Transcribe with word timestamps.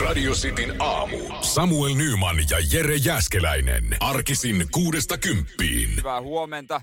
Radio 0.00 0.32
Cityn 0.32 0.74
aamu. 0.78 1.18
Samuel 1.40 1.94
Nyman 1.94 2.36
ja 2.50 2.56
Jere 2.72 2.96
Jäskeläinen. 2.96 3.96
Arkisin 4.00 4.66
kuudesta 4.70 5.18
kymppiin. 5.18 5.96
Hyvää 5.96 6.20
huomenta. 6.20 6.80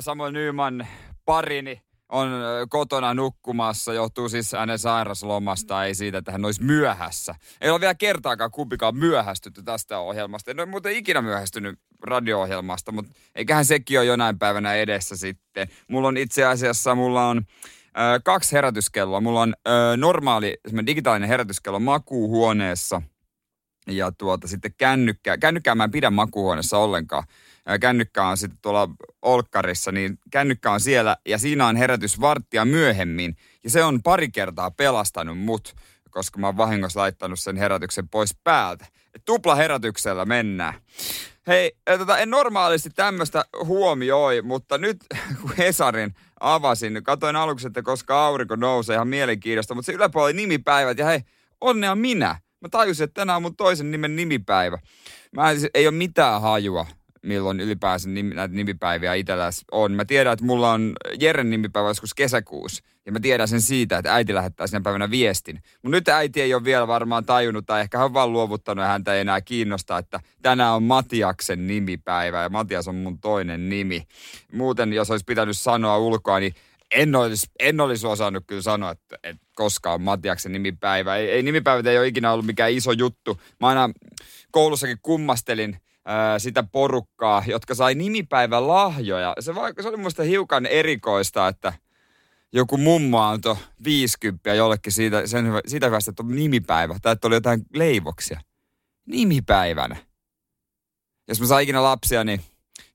Samuel 0.00 0.32
Nyman 0.32 0.86
parini 1.24 1.82
on 2.08 2.30
kotona 2.68 3.14
nukkumassa. 3.14 3.94
Johtuu 3.94 4.28
siis 4.28 4.52
hänen 4.52 4.78
sairaslomasta, 4.78 5.84
ei 5.84 5.94
siitä, 5.94 6.18
että 6.18 6.32
hän 6.32 6.44
olisi 6.44 6.62
myöhässä. 6.62 7.34
Ei 7.60 7.70
ole 7.70 7.80
vielä 7.80 7.94
kertaakaan 7.94 8.50
kumpikaan 8.50 8.96
myöhästytty 8.96 9.62
tästä 9.62 9.98
ohjelmasta. 9.98 10.50
En 10.50 10.60
ole 10.60 10.66
muuten 10.66 10.96
ikinä 10.96 11.22
myöhästynyt 11.22 11.78
radio-ohjelmasta, 12.02 12.92
mutta 12.92 13.12
eiköhän 13.34 13.64
sekin 13.64 13.98
ole 13.98 14.06
jonain 14.06 14.38
päivänä 14.38 14.74
edessä 14.74 15.16
sitten. 15.16 15.68
Mulla 15.88 16.08
on 16.08 16.16
itse 16.16 16.44
asiassa, 16.44 16.94
mulla 16.94 17.28
on 17.28 17.42
ö, 17.96 18.20
kaksi 18.24 18.52
herätyskelloa. 18.52 19.20
Mulla 19.20 19.40
on 19.40 19.54
ö, 19.68 19.96
normaali, 19.96 20.58
digitaalinen 20.86 21.28
herätyskello 21.28 21.80
makuuhuoneessa 21.80 23.02
ja 23.86 24.12
tuota 24.12 24.48
sitten 24.48 24.74
kännykkä. 24.78 25.38
Kännykkää 25.38 25.74
mä 25.74 25.84
en 25.84 25.90
pidä 25.90 26.10
makuuhuoneessa 26.10 26.78
ollenkaan. 26.78 27.24
Kännykkä 27.80 28.26
on 28.26 28.36
sitten 28.36 28.58
tuolla 28.62 28.88
olkkarissa, 29.22 29.92
niin 29.92 30.18
kännykkä 30.30 30.70
on 30.70 30.80
siellä 30.80 31.16
ja 31.26 31.38
siinä 31.38 31.66
on 31.66 31.76
herätys 31.76 32.20
varttia 32.20 32.64
myöhemmin. 32.64 33.36
Ja 33.64 33.70
se 33.70 33.84
on 33.84 34.02
pari 34.02 34.28
kertaa 34.28 34.70
pelastanut 34.70 35.38
mut, 35.38 35.74
koska 36.10 36.38
mä 36.38 36.46
oon 36.46 36.56
vahingossa 36.56 37.00
laittanut 37.00 37.38
sen 37.38 37.56
herätyksen 37.56 38.08
pois 38.08 38.36
päältä. 38.44 38.86
Et 39.14 39.22
tupla 39.24 39.54
herätyksellä 39.54 40.24
mennään. 40.24 40.74
Hei, 41.50 41.72
tota, 41.98 42.18
en 42.18 42.30
normaalisti 42.30 42.90
tämmöistä 42.90 43.44
huomioi, 43.64 44.42
mutta 44.42 44.78
nyt 44.78 44.96
kun 45.40 45.52
Hesarin 45.58 46.14
avasin, 46.40 47.00
katsoin 47.02 47.36
aluksi, 47.36 47.66
että 47.66 47.82
koska 47.82 48.26
aurinko 48.26 48.56
nousee 48.56 48.94
ihan 48.94 49.08
mielenkiintoista, 49.08 49.74
mutta 49.74 49.86
se 49.86 49.92
yläpuolella 49.92 50.36
nimipäivät 50.36 50.98
ja 50.98 51.06
hei, 51.06 51.20
onnea 51.60 51.94
minä. 51.94 52.40
Mä 52.60 52.68
tajusin, 52.70 53.04
että 53.04 53.20
tänään 53.20 53.36
on 53.36 53.42
mun 53.42 53.56
toisen 53.56 53.90
nimen 53.90 54.16
nimipäivä. 54.16 54.78
Mä 55.32 55.50
en, 55.50 55.58
ei 55.74 55.86
ole 55.86 55.94
mitään 55.94 56.40
hajua, 56.40 56.86
milloin 57.22 57.60
ylipäänsä 57.60 58.08
nimi, 58.08 58.34
näitä 58.34 58.54
nimipäiviä 58.54 59.14
itsellä 59.14 59.50
on. 59.72 59.92
Mä 59.92 60.04
tiedän, 60.04 60.32
että 60.32 60.44
mulla 60.44 60.72
on 60.72 60.92
Jeren 61.20 61.50
nimipäivä 61.50 61.88
joskus 61.88 62.14
kesäkuussa. 62.14 62.84
Ja 63.06 63.12
mä 63.12 63.20
tiedän 63.20 63.48
sen 63.48 63.60
siitä, 63.60 63.98
että 63.98 64.14
äiti 64.14 64.34
lähettää 64.34 64.66
sinä 64.66 64.80
päivänä 64.80 65.10
viestin. 65.10 65.62
Mutta 65.82 65.96
nyt 65.96 66.08
äiti 66.08 66.42
ei 66.42 66.54
ole 66.54 66.64
vielä 66.64 66.86
varmaan 66.86 67.24
tajunnut, 67.24 67.66
tai 67.66 67.80
ehkä 67.80 67.98
hän 67.98 68.04
on 68.04 68.14
vaan 68.14 68.32
luovuttanut 68.32 68.82
ja 68.82 68.88
häntä 68.88 69.14
ei 69.14 69.20
enää 69.20 69.40
kiinnosta, 69.40 69.98
että 69.98 70.20
tänään 70.42 70.74
on 70.74 70.82
Matiaksen 70.82 71.66
nimipäivä 71.66 72.42
ja 72.42 72.48
Matias 72.48 72.88
on 72.88 72.94
mun 72.94 73.18
toinen 73.18 73.68
nimi. 73.68 74.02
Muuten, 74.52 74.92
jos 74.92 75.10
olisi 75.10 75.24
pitänyt 75.24 75.58
sanoa 75.58 75.98
ulkoa, 75.98 76.40
niin 76.40 76.54
en 76.90 77.14
olisi, 77.14 77.46
en 77.58 77.80
olisi 77.80 78.06
osannut 78.06 78.44
kyllä 78.46 78.62
sanoa, 78.62 78.90
että, 78.90 79.16
että 79.22 79.46
koska 79.54 79.92
on 79.92 80.02
Matiaksen 80.02 80.52
nimipäivä. 80.52 81.16
Ei, 81.16 81.30
ei 81.30 81.42
nimipäivät 81.42 81.86
ei 81.86 81.98
ole 81.98 82.06
ikinä 82.06 82.32
ollut 82.32 82.46
mikään 82.46 82.72
iso 82.72 82.92
juttu. 82.92 83.40
Mä 83.60 83.68
aina 83.68 83.90
koulussakin 84.50 84.98
kummastelin 85.02 85.76
sitä 86.38 86.62
porukkaa, 86.72 87.42
jotka 87.46 87.74
sai 87.74 87.94
nimipäivän 87.94 88.68
lahjoja. 88.68 89.34
Se, 89.40 89.52
se 89.80 89.88
oli 89.88 89.96
musta 89.96 90.22
hiukan 90.22 90.66
erikoista, 90.66 91.48
että 91.48 91.72
joku 92.52 92.76
mummo 92.76 93.20
antoi 93.20 93.56
50 93.84 94.54
jollekin 94.54 94.92
siitä, 94.92 95.26
sen, 95.26 95.46
hyvä- 95.46 95.60
siitä 95.66 95.86
hyvästä, 95.86 96.10
että 96.10 96.22
on 96.22 96.36
nimipäivä. 96.36 96.98
Tai 97.02 97.12
että 97.12 97.26
oli 97.26 97.34
jotain 97.34 97.62
leivoksia. 97.74 98.40
Nimipäivänä. 99.06 99.96
Jos 101.28 101.40
mä 101.40 101.46
saan 101.46 101.62
ikinä 101.62 101.82
lapsia, 101.82 102.24
niin 102.24 102.40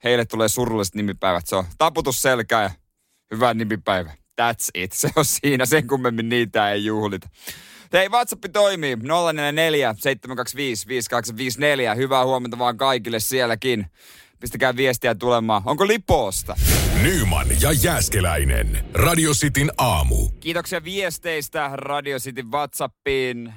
heille 0.03 0.25
tulee 0.25 0.47
surulliset 0.47 0.95
nimipäivät. 0.95 1.47
Se 1.47 1.55
on 1.55 1.65
taputus 1.77 2.21
selkää 2.21 2.63
ja 2.63 2.69
hyvä 3.31 3.53
nimipäivä. 3.53 4.13
That's 4.41 4.69
it. 4.73 4.91
Se 5.01 5.09
on 5.15 5.25
siinä. 5.25 5.65
Sen 5.65 5.87
kummemmin 5.87 6.29
niitä 6.29 6.71
ei 6.71 6.85
juhlita. 6.85 7.29
Hei, 7.93 8.09
WhatsApp 8.09 8.45
toimii. 8.53 8.95
044 8.95 9.95
725 9.97 10.87
5854. 10.87 11.95
Hyvää 11.95 12.25
huomenta 12.25 12.57
vaan 12.57 12.77
kaikille 12.77 13.19
sielläkin. 13.19 13.85
Pistäkää 14.39 14.75
viestiä 14.75 15.15
tulemaan. 15.15 15.61
Onko 15.65 15.87
lipoosta? 15.87 16.55
Nyman 17.01 17.47
ja 17.61 17.71
Jäskeläinen. 17.71 18.85
Radio 18.93 19.31
Cityn 19.31 19.71
aamu. 19.77 20.29
Kiitoksia 20.39 20.83
viesteistä 20.83 21.69
Radio 21.73 22.17
City 22.19 22.43
WhatsAppiin 22.43 23.53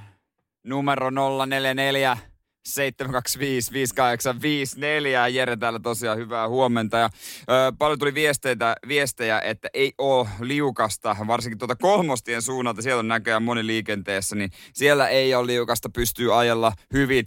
numero 0.65 1.11
044 1.47 2.19
725 2.69 3.73
5854. 3.73 5.29
Jere 5.29 5.57
täällä 5.57 5.79
tosiaan 5.79 6.19
hyvää 6.19 6.49
huomenta. 6.49 6.97
Ja, 6.97 7.11
ö, 7.41 7.73
paljon 7.79 7.99
tuli 7.99 8.15
viesteitä, 8.15 8.77
viestejä, 8.89 9.41
että 9.41 9.69
ei 9.75 9.93
ole 9.99 10.29
liukasta, 10.41 11.17
varsinkin 11.27 11.59
tuota 11.59 11.77
kolmostien 11.77 12.43
suunnalta. 12.43 12.83
Siellä 12.83 13.01
on 13.01 13.09
näköjään 13.09 13.43
moni 13.43 13.67
liikenteessä, 13.67 14.37
niin 14.37 14.51
siellä 14.73 15.09
ei 15.09 15.35
ole 15.35 15.47
liukasta, 15.47 15.89
pystyy 15.89 16.41
ajella 16.41 16.73
hyvin 16.93 17.27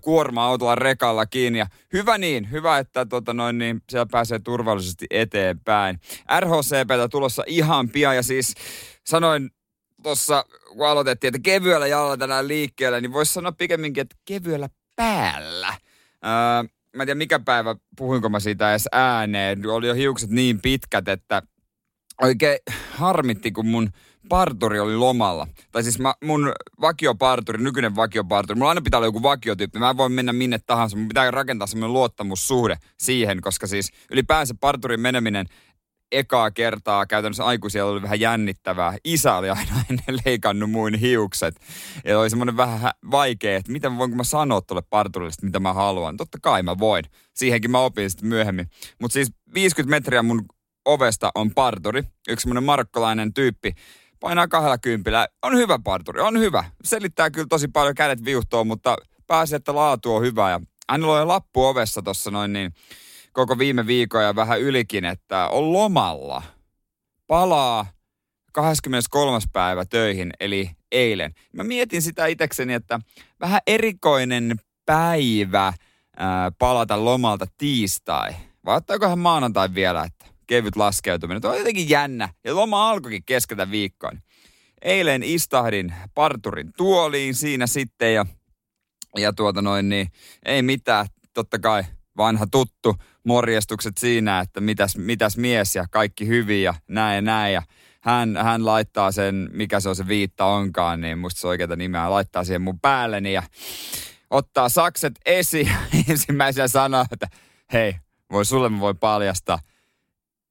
kuorma-autolla 0.00 0.74
rekalla 0.74 1.26
kiinni. 1.26 1.58
Ja 1.58 1.66
hyvä 1.92 2.18
niin, 2.18 2.50
hyvä, 2.50 2.78
että 2.78 3.06
tota 3.06 3.34
noin, 3.34 3.58
niin 3.58 3.82
siellä 3.88 4.06
pääsee 4.10 4.38
turvallisesti 4.38 5.06
eteenpäin. 5.10 6.00
RHCPtä 6.40 7.08
tulossa 7.10 7.42
ihan 7.46 7.88
pian 7.88 8.16
ja 8.16 8.22
siis 8.22 8.54
sanoin 9.04 9.50
tuossa, 10.06 10.44
kun 10.68 10.88
aloitettiin, 10.88 11.28
että 11.28 11.42
kevyellä 11.42 11.86
jalalla 11.86 12.16
tänään 12.16 12.48
liikkeellä, 12.48 13.00
niin 13.00 13.12
voisi 13.12 13.32
sanoa 13.32 13.52
pikemminkin, 13.52 14.00
että 14.00 14.16
kevyellä 14.24 14.68
päällä. 14.96 15.68
Öö, 15.68 16.62
mä 16.96 17.02
en 17.02 17.06
tiedä 17.06 17.14
mikä 17.14 17.38
päivä, 17.38 17.76
puhuinko 17.96 18.28
mä 18.28 18.40
siitä 18.40 18.70
edes 18.70 18.88
ääneen. 18.92 19.66
Oli 19.66 19.86
jo 19.86 19.94
hiukset 19.94 20.30
niin 20.30 20.60
pitkät, 20.60 21.08
että 21.08 21.42
oikein 22.22 22.58
harmitti, 22.90 23.52
kun 23.52 23.66
mun 23.66 23.90
parturi 24.28 24.80
oli 24.80 24.96
lomalla. 24.96 25.46
Tai 25.72 25.82
siis 25.82 25.98
mä, 25.98 26.14
mun 26.24 26.52
vakioparturi, 26.80 27.62
nykyinen 27.62 27.96
vakioparturi, 27.96 28.58
mulla 28.58 28.68
aina 28.68 28.80
pitää 28.80 28.98
olla 28.98 29.06
joku 29.06 29.22
vakiotyyppi. 29.22 29.78
Mä 29.78 29.90
en 29.90 29.96
voi 29.96 30.08
mennä 30.08 30.32
minne 30.32 30.58
tahansa, 30.66 30.96
mun 30.96 31.08
pitää 31.08 31.30
rakentaa 31.30 31.66
semmoinen 31.66 31.92
luottamussuhde 31.92 32.76
siihen, 32.98 33.40
koska 33.40 33.66
siis 33.66 33.92
ylipäänsä 34.10 34.54
parturin 34.60 35.00
meneminen 35.00 35.46
ekaa 36.12 36.50
kertaa 36.50 37.06
käytännössä 37.06 37.44
aikuisia 37.44 37.86
oli 37.86 38.02
vähän 38.02 38.20
jännittävää. 38.20 38.96
Isä 39.04 39.34
oli 39.34 39.50
aina 39.50 39.72
ennen 39.90 40.22
leikannut 40.24 40.70
muun 40.70 40.94
hiukset. 40.94 41.60
Ja 42.04 42.20
oli 42.20 42.30
semmoinen 42.30 42.56
vähän 42.56 42.80
hä- 42.80 42.94
vaikea, 43.10 43.56
että 43.56 43.72
miten 43.72 43.98
voinko 43.98 44.16
mä 44.16 44.24
sanoa 44.24 44.60
tuolle 44.60 44.82
parturille, 44.90 45.32
mitä 45.42 45.60
mä 45.60 45.72
haluan. 45.72 46.16
Totta 46.16 46.38
kai 46.42 46.62
mä 46.62 46.78
voin. 46.78 47.04
Siihenkin 47.34 47.70
mä 47.70 47.78
opin 47.78 48.10
sitten 48.10 48.28
myöhemmin. 48.28 48.70
Mutta 49.00 49.12
siis 49.12 49.32
50 49.54 49.90
metriä 49.90 50.22
mun 50.22 50.44
ovesta 50.84 51.30
on 51.34 51.50
parturi. 51.50 52.02
Yksi 52.28 52.42
semmoinen 52.42 52.64
markkolainen 52.64 53.34
tyyppi. 53.34 53.74
Painaa 54.20 54.48
kahdella 54.48 54.78
kympillä. 54.78 55.28
On 55.42 55.56
hyvä 55.56 55.78
parturi, 55.84 56.20
on 56.20 56.38
hyvä. 56.38 56.64
Selittää 56.84 57.30
kyllä 57.30 57.46
tosi 57.50 57.68
paljon 57.68 57.94
kädet 57.94 58.24
viuhtoo, 58.24 58.64
mutta 58.64 58.96
pääsi, 59.26 59.56
että 59.56 59.74
laatu 59.74 60.14
on 60.14 60.22
hyvä. 60.22 60.50
Ja 60.50 60.60
hänellä 60.90 61.18
oli 61.18 61.24
lappu 61.24 61.64
ovessa 61.64 62.02
tuossa 62.02 62.30
noin 62.30 62.52
niin 62.52 62.72
koko 63.36 63.58
viime 63.58 63.86
viikon 63.86 64.22
ja 64.22 64.36
vähän 64.36 64.60
ylikin, 64.60 65.04
että 65.04 65.48
on 65.48 65.72
lomalla. 65.72 66.42
Palaa 67.26 67.86
23. 68.52 69.38
päivä 69.52 69.84
töihin, 69.84 70.30
eli 70.40 70.70
eilen. 70.92 71.32
Mä 71.52 71.64
mietin 71.64 72.02
sitä 72.02 72.26
itsekseni, 72.26 72.74
että 72.74 73.00
vähän 73.40 73.60
erikoinen 73.66 74.56
päivä 74.86 75.72
ää, 76.16 76.52
palata 76.58 77.04
lomalta 77.04 77.46
tiistai. 77.58 78.34
Vai 78.64 78.76
ottaakohan 78.76 79.18
maanantai 79.18 79.74
vielä, 79.74 80.04
että 80.04 80.26
kevyt 80.46 80.76
laskeutuminen. 80.76 81.42
Tuo 81.42 81.50
on 81.50 81.58
jotenkin 81.58 81.88
jännä. 81.88 82.28
Ja 82.44 82.56
loma 82.56 82.90
alkoikin 82.90 83.22
keskeltä 83.26 83.70
viikkoon. 83.70 84.20
Eilen 84.82 85.22
istahdin 85.22 85.94
parturin 86.14 86.72
tuoliin 86.76 87.34
siinä 87.34 87.66
sitten 87.66 88.14
ja, 88.14 88.26
ja 89.16 89.32
tuota 89.32 89.62
noin 89.62 89.88
niin, 89.88 90.08
ei 90.44 90.62
mitään. 90.62 91.06
Totta 91.34 91.58
kai 91.58 91.84
vanha 92.16 92.46
tuttu 92.46 92.96
morjestukset 93.24 93.98
siinä, 93.98 94.40
että 94.40 94.60
mitäs, 94.60 94.96
mitäs 94.96 95.36
mies 95.36 95.74
ja 95.74 95.86
kaikki 95.90 96.26
hyvin 96.26 96.62
ja 96.62 96.74
näin 96.88 97.14
ja 97.14 97.22
näin. 97.22 97.54
Ja 97.54 97.62
hän, 98.00 98.36
hän 98.36 98.66
laittaa 98.66 99.12
sen, 99.12 99.48
mikä 99.52 99.80
se 99.80 99.88
on 99.88 99.96
se 99.96 100.08
viitta 100.08 100.44
onkaan, 100.44 101.00
niin 101.00 101.18
musta 101.18 101.40
se 101.40 101.46
oikeata 101.46 101.76
nimeä, 101.76 102.10
laittaa 102.10 102.44
siihen 102.44 102.62
mun 102.62 102.80
päälleni 102.80 103.32
ja 103.32 103.42
ottaa 104.30 104.68
sakset 104.68 105.14
esiin 105.26 105.72
ensimmäisenä 106.08 106.68
sanoo, 106.68 107.04
että 107.12 107.28
hei, 107.72 107.94
voi 108.32 108.44
sulle 108.44 108.68
mä 108.68 108.80
voi 108.80 108.94
paljastaa. 108.94 109.58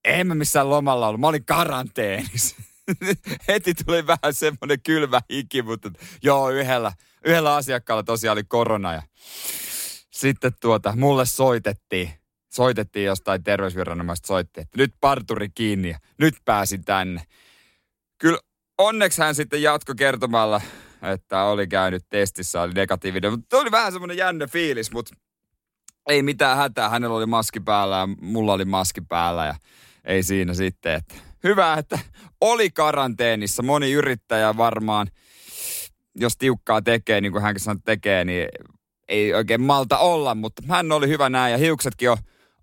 En 0.06 0.28
mä 0.28 0.36
missään 0.36 0.70
lomalla 0.70 1.08
ollut, 1.08 1.22
mä 1.22 1.28
olin 1.28 1.46
karanteenissa. 1.46 2.56
Heti 3.48 3.74
tuli 3.74 4.08
vähän 4.08 4.34
semmoinen 4.34 4.82
kylmä 4.82 5.22
hiki, 5.32 5.62
mutta 5.62 5.92
joo, 6.24 6.50
yhdellä, 6.50 6.92
yhdellä 7.26 7.56
asiakkaalla 7.56 8.04
tosiaan 8.04 8.36
oli 8.36 8.44
korona 8.44 8.94
ja 8.94 9.02
sitten 10.16 10.52
tuota, 10.62 10.94
mulle 10.96 11.26
soitettiin, 11.26 12.10
soitettiin 12.50 13.06
jostain 13.06 13.44
terveysviranomaista 13.44 14.28
soitti, 14.28 14.62
että 14.62 14.78
nyt 14.78 14.94
parturi 15.02 15.50
kiinni 15.56 15.90
ja 15.90 16.00
nyt 16.18 16.36
pääsin 16.46 16.86
tänne. 16.86 17.22
Kyllä 18.18 18.40
onneksi 18.78 19.22
hän 19.22 19.36
sitten 19.36 19.62
jatko 19.62 19.94
kertomalla, 19.98 20.62
että 21.02 21.44
oli 21.44 21.68
käynyt 21.68 22.06
testissä, 22.10 22.62
oli 22.62 22.74
negatiivinen, 22.74 23.32
mutta 23.32 23.58
oli 23.58 23.72
vähän 23.72 23.92
semmoinen 23.92 24.18
jännä 24.18 24.48
fiilis, 24.48 24.92
mutta 24.92 25.16
ei 26.10 26.24
mitään 26.24 26.58
hätää. 26.58 26.90
Hänellä 26.90 27.16
oli 27.16 27.26
maski 27.26 27.60
päällä 27.60 27.98
ja 27.98 28.08
mulla 28.22 28.54
oli 28.54 28.66
maski 28.66 29.02
päällä 29.02 29.46
ja 29.46 29.56
ei 30.06 30.24
siinä 30.24 30.54
sitten, 30.54 30.94
että 30.94 31.16
hyvä, 31.44 31.74
että 31.74 32.00
oli 32.42 32.70
karanteenissa. 32.72 33.64
Moni 33.64 33.92
yrittäjä 33.92 34.58
varmaan 34.58 35.08
jos 36.16 36.38
tiukkaa 36.38 36.82
tekee, 36.82 37.22
niin 37.22 37.32
kuin 37.32 37.42
hän 37.42 37.60
sanoi, 37.60 37.82
tekee, 37.86 38.26
niin 38.26 38.48
ei 39.08 39.34
oikein 39.34 39.62
malta 39.62 39.98
olla, 39.98 40.36
mutta 40.36 40.62
hän 40.68 40.92
oli 40.92 41.08
hyvä 41.08 41.30
näin 41.30 41.52
ja 41.52 41.58
hiuksetkin 41.58 42.12
on 42.12 42.18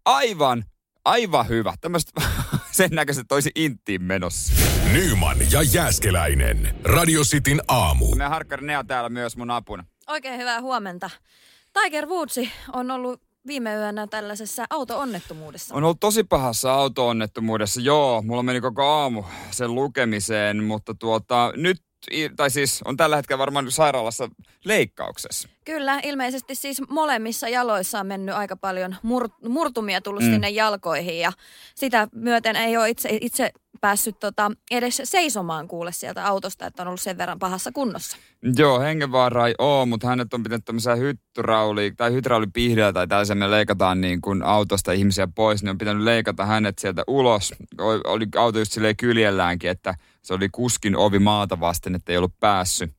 aivan, 0.04 0.64
aivan 1.04 1.48
hyvä. 1.48 1.74
Tämmöistä 1.80 2.22
sen 2.70 2.90
näköiset 2.92 3.24
toisi 3.28 3.50
intiin 3.54 4.02
menossa. 4.02 4.52
Nyman 4.92 5.36
ja 5.52 5.62
Jääskeläinen. 5.62 6.76
Radio 6.84 7.22
Cityn 7.22 7.60
aamu. 7.68 8.14
Me 8.14 8.24
Harkkari 8.24 8.66
Nea 8.66 8.84
täällä 8.84 9.08
myös 9.08 9.36
mun 9.36 9.50
apuna. 9.50 9.84
Oikein 10.06 10.40
hyvää 10.40 10.60
huomenta. 10.60 11.10
Tiger 11.72 12.06
Woods 12.06 12.40
on 12.72 12.90
ollut 12.90 13.20
viime 13.46 13.74
yönä 13.74 14.06
tällaisessa 14.06 14.64
auto-onnettomuudessa. 14.70 15.74
On 15.74 15.84
ollut 15.84 16.00
tosi 16.00 16.24
pahassa 16.24 16.72
auto-onnettomuudessa, 16.72 17.80
joo. 17.80 18.22
Mulla 18.22 18.42
meni 18.42 18.60
koko 18.60 18.82
aamu 18.82 19.24
sen 19.50 19.74
lukemiseen, 19.74 20.64
mutta 20.64 20.94
tuota, 20.94 21.52
nyt 21.56 21.82
tai 22.37 22.50
siis 22.50 22.82
on 22.84 22.96
tällä 22.96 23.16
hetkellä 23.16 23.38
varmaan 23.38 23.70
sairaalassa 23.70 24.28
leikkauksessa. 24.64 25.49
Kyllä, 25.64 26.00
ilmeisesti 26.02 26.54
siis 26.54 26.82
molemmissa 26.88 27.49
jaloissa 27.49 28.00
on 28.00 28.06
mennyt 28.06 28.34
aika 28.34 28.56
paljon 28.56 28.96
mur- 29.02 29.49
murtumia 29.49 30.00
tullut 30.00 30.22
mm. 30.22 30.31
sinne 30.31 30.50
jalkoihin 30.50 31.19
ja 31.19 31.32
sitä 31.75 32.08
myöten 32.14 32.56
ei 32.56 32.76
ole 32.76 32.90
itse, 32.90 33.19
itse 33.20 33.52
päässyt 33.82 34.20
tota, 34.20 34.52
edes 34.70 35.02
seisomaan 35.04 35.69
kuule 35.69 35.93
sieltä 35.93 36.26
autosta, 36.26 36.66
että 36.66 36.82
on 36.82 36.88
ollut 36.88 37.00
sen 37.00 37.19
verran 37.19 37.38
pahassa 37.38 37.72
kunnossa. 37.72 38.16
Joo, 38.56 38.81
hengenvaara 38.81 39.46
ei 39.46 39.55
ole, 39.58 39.87
mutta 39.87 40.06
hänet 40.06 40.34
on 40.34 40.43
pitänyt 40.43 40.64
tämmöisiä 40.64 40.94
hydrauli, 40.94 41.93
tai 41.96 42.12
hydraulipihdeä 42.12 42.93
tai 42.93 43.08
tällaisia, 43.08 43.37
me 43.37 43.50
leikataan 43.50 44.00
niin 44.00 44.20
kuin 44.20 44.43
autosta 44.43 44.93
ihmisiä 44.93 45.28
pois, 45.34 45.62
niin 45.62 45.70
on 45.70 45.78
pitänyt 45.78 46.02
leikata 46.02 46.46
hänet 46.46 46.78
sieltä 46.78 47.05
ulos. 47.06 47.55
Oli 48.05 48.26
auto 48.37 48.58
just 48.58 48.72
silleen 48.72 48.96
kyljelläänkin, 48.96 49.70
että 49.70 49.94
se 50.22 50.34
oli 50.34 50.48
kuskin 50.48 50.96
ovi 50.96 51.19
maata 51.19 51.60
vasten, 51.60 51.94
että 51.94 52.12
ei 52.12 52.19
ollut 52.19 52.40
päässyt. 52.40 52.90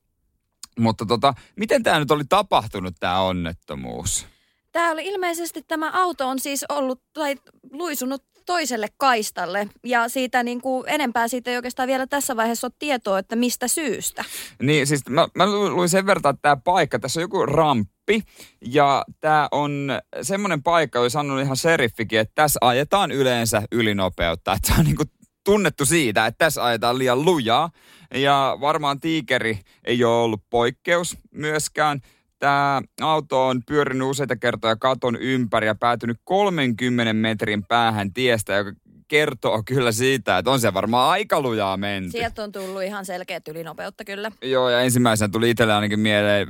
Mutta 0.78 1.06
tota, 1.06 1.34
miten 1.56 1.82
tämä 1.82 1.98
nyt 1.98 2.10
oli 2.10 2.24
tapahtunut, 2.28 2.94
tämä 3.00 3.20
onnettomuus? 3.20 4.26
Tämä 4.72 4.90
oli 4.90 5.06
ilmeisesti, 5.06 5.62
tämä 5.62 5.90
auto 5.90 6.28
on 6.28 6.38
siis 6.38 6.64
ollut 6.68 7.00
tai 7.12 7.36
luisunut 7.72 8.24
toiselle 8.46 8.88
kaistalle 8.96 9.68
ja 9.84 10.08
siitä 10.08 10.42
niin 10.42 10.60
kuin, 10.60 10.84
enempää 10.86 11.28
siitä 11.28 11.50
ei 11.50 11.56
oikeastaan 11.56 11.86
vielä 11.86 12.06
tässä 12.06 12.36
vaiheessa 12.36 12.66
ole 12.66 12.72
tietoa, 12.78 13.18
että 13.18 13.36
mistä 13.36 13.68
syystä. 13.68 14.24
Niin 14.62 14.86
siis 14.86 15.08
mä, 15.08 15.28
mä 15.34 15.46
luin 15.46 15.88
sen 15.88 16.06
verran, 16.06 16.30
että 16.30 16.42
tämä 16.42 16.56
paikka, 16.56 16.98
tässä 16.98 17.20
on 17.20 17.22
joku 17.22 17.46
ramppi 17.46 18.22
ja 18.66 19.04
tämä 19.20 19.48
on 19.50 19.88
semmoinen 20.22 20.62
paikka, 20.62 20.98
jossa 20.98 21.20
on 21.20 21.40
ihan 21.40 21.56
seriffikin, 21.56 22.18
että 22.18 22.32
tässä 22.34 22.58
ajetaan 22.60 23.12
yleensä 23.12 23.62
ylinopeutta. 23.72 24.52
Että 24.52 24.68
se 24.68 24.80
on 24.80 24.84
niin 24.84 24.96
kuin 24.96 25.10
tunnettu 25.44 25.86
siitä, 25.86 26.26
että 26.26 26.38
tässä 26.38 26.64
ajetaan 26.64 26.98
liian 26.98 27.24
lujaa. 27.24 27.70
Ja 28.14 28.56
varmaan 28.60 29.00
tiikeri 29.00 29.58
ei 29.84 30.04
ole 30.04 30.22
ollut 30.22 30.42
poikkeus 30.50 31.16
myöskään. 31.30 32.00
Tämä 32.38 32.82
auto 33.00 33.46
on 33.46 33.62
pyörinyt 33.66 34.08
useita 34.08 34.36
kertoja 34.36 34.76
katon 34.76 35.16
ympäri 35.16 35.66
ja 35.66 35.74
päätynyt 35.74 36.16
30 36.24 37.12
metrin 37.12 37.64
päähän 37.64 38.12
tiestä, 38.12 38.52
joka 38.52 38.72
kertoo 39.08 39.62
kyllä 39.66 39.92
siitä, 39.92 40.38
että 40.38 40.50
on 40.50 40.60
se 40.60 40.74
varmaan 40.74 41.10
aika 41.10 41.40
lujaa 41.40 41.76
menty. 41.76 42.10
Sieltä 42.10 42.42
on 42.42 42.52
tullut 42.52 42.82
ihan 42.82 43.06
selkeät 43.06 43.48
ylinopeutta 43.48 44.04
kyllä. 44.04 44.30
Joo, 44.42 44.70
ja 44.70 44.80
ensimmäisenä 44.80 45.28
tuli 45.28 45.50
itselle 45.50 45.74
ainakin 45.74 46.00
mieleen, 46.00 46.48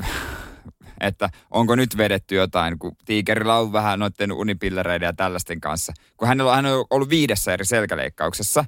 että 1.07 1.31
onko 1.51 1.77
nyt 1.77 1.97
vedetty 1.97 2.35
jotain, 2.35 2.79
kun 2.79 2.97
tiikerillä 3.05 3.59
on 3.59 3.73
vähän 3.73 3.99
noiden 3.99 4.33
unipillereiden 4.33 5.07
ja 5.07 5.13
tällaisten 5.13 5.61
kanssa. 5.61 5.93
Kun 6.17 6.29
hänellä 6.29 6.51
on, 6.51 6.57
hän 6.57 6.67
on 6.67 6.85
ollut 6.91 7.11
viidessä 7.11 7.53
eri 7.53 7.65
selkäleikkauksessa, 7.65 8.65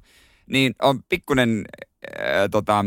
niin 0.47 0.75
on 0.83 1.03
pikkunen 1.09 1.65
äh, 2.21 2.27
tota, 2.51 2.85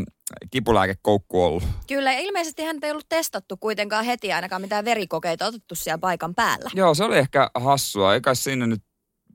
kipulääkekoukku 0.52 1.44
ollut. 1.44 1.64
Kyllä, 1.88 2.14
ja 2.14 2.20
ilmeisesti 2.20 2.64
hän 2.64 2.78
ei 2.84 2.92
ollut 2.92 3.10
testattu 3.10 3.58
kuitenkaan 3.58 4.06
heti 4.06 4.34
ainakaan 4.34 4.62
mitään 4.62 4.86
verikokeita 4.86 5.46
otettu 5.46 5.76
siellä 5.76 5.98
paikan 5.98 6.36
päällä. 6.36 6.70
Joo, 6.74 6.94
se 6.94 7.04
oli 7.04 7.18
ehkä 7.18 7.50
hassua. 7.56 8.14
Eikä 8.14 8.34
siinä 8.34 8.68
nyt 8.68 8.82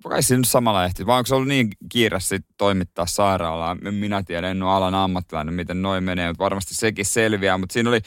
kai 0.09 0.23
siinä 0.23 0.39
nyt 0.39 0.49
samalla 0.49 0.85
ehti, 0.85 1.07
vai 1.07 1.19
onko 1.19 1.27
se 1.27 1.35
ollut 1.35 1.49
niin 1.49 1.69
kiire 1.89 2.19
toimittaa 2.59 3.07
sairaalaan? 3.07 3.79
Minä 3.91 4.23
tiedän, 4.23 4.51
en 4.51 4.63
ole 4.63 4.73
alan 4.73 4.95
ammattilainen, 4.95 5.55
miten 5.55 5.83
noin 5.83 6.05
menee, 6.05 6.29
mutta 6.29 6.45
varmasti 6.45 6.75
sekin 6.75 7.05
selviää. 7.05 7.59
Mutta 7.59 7.73
siinä 7.73 7.91
oli 7.91 8.01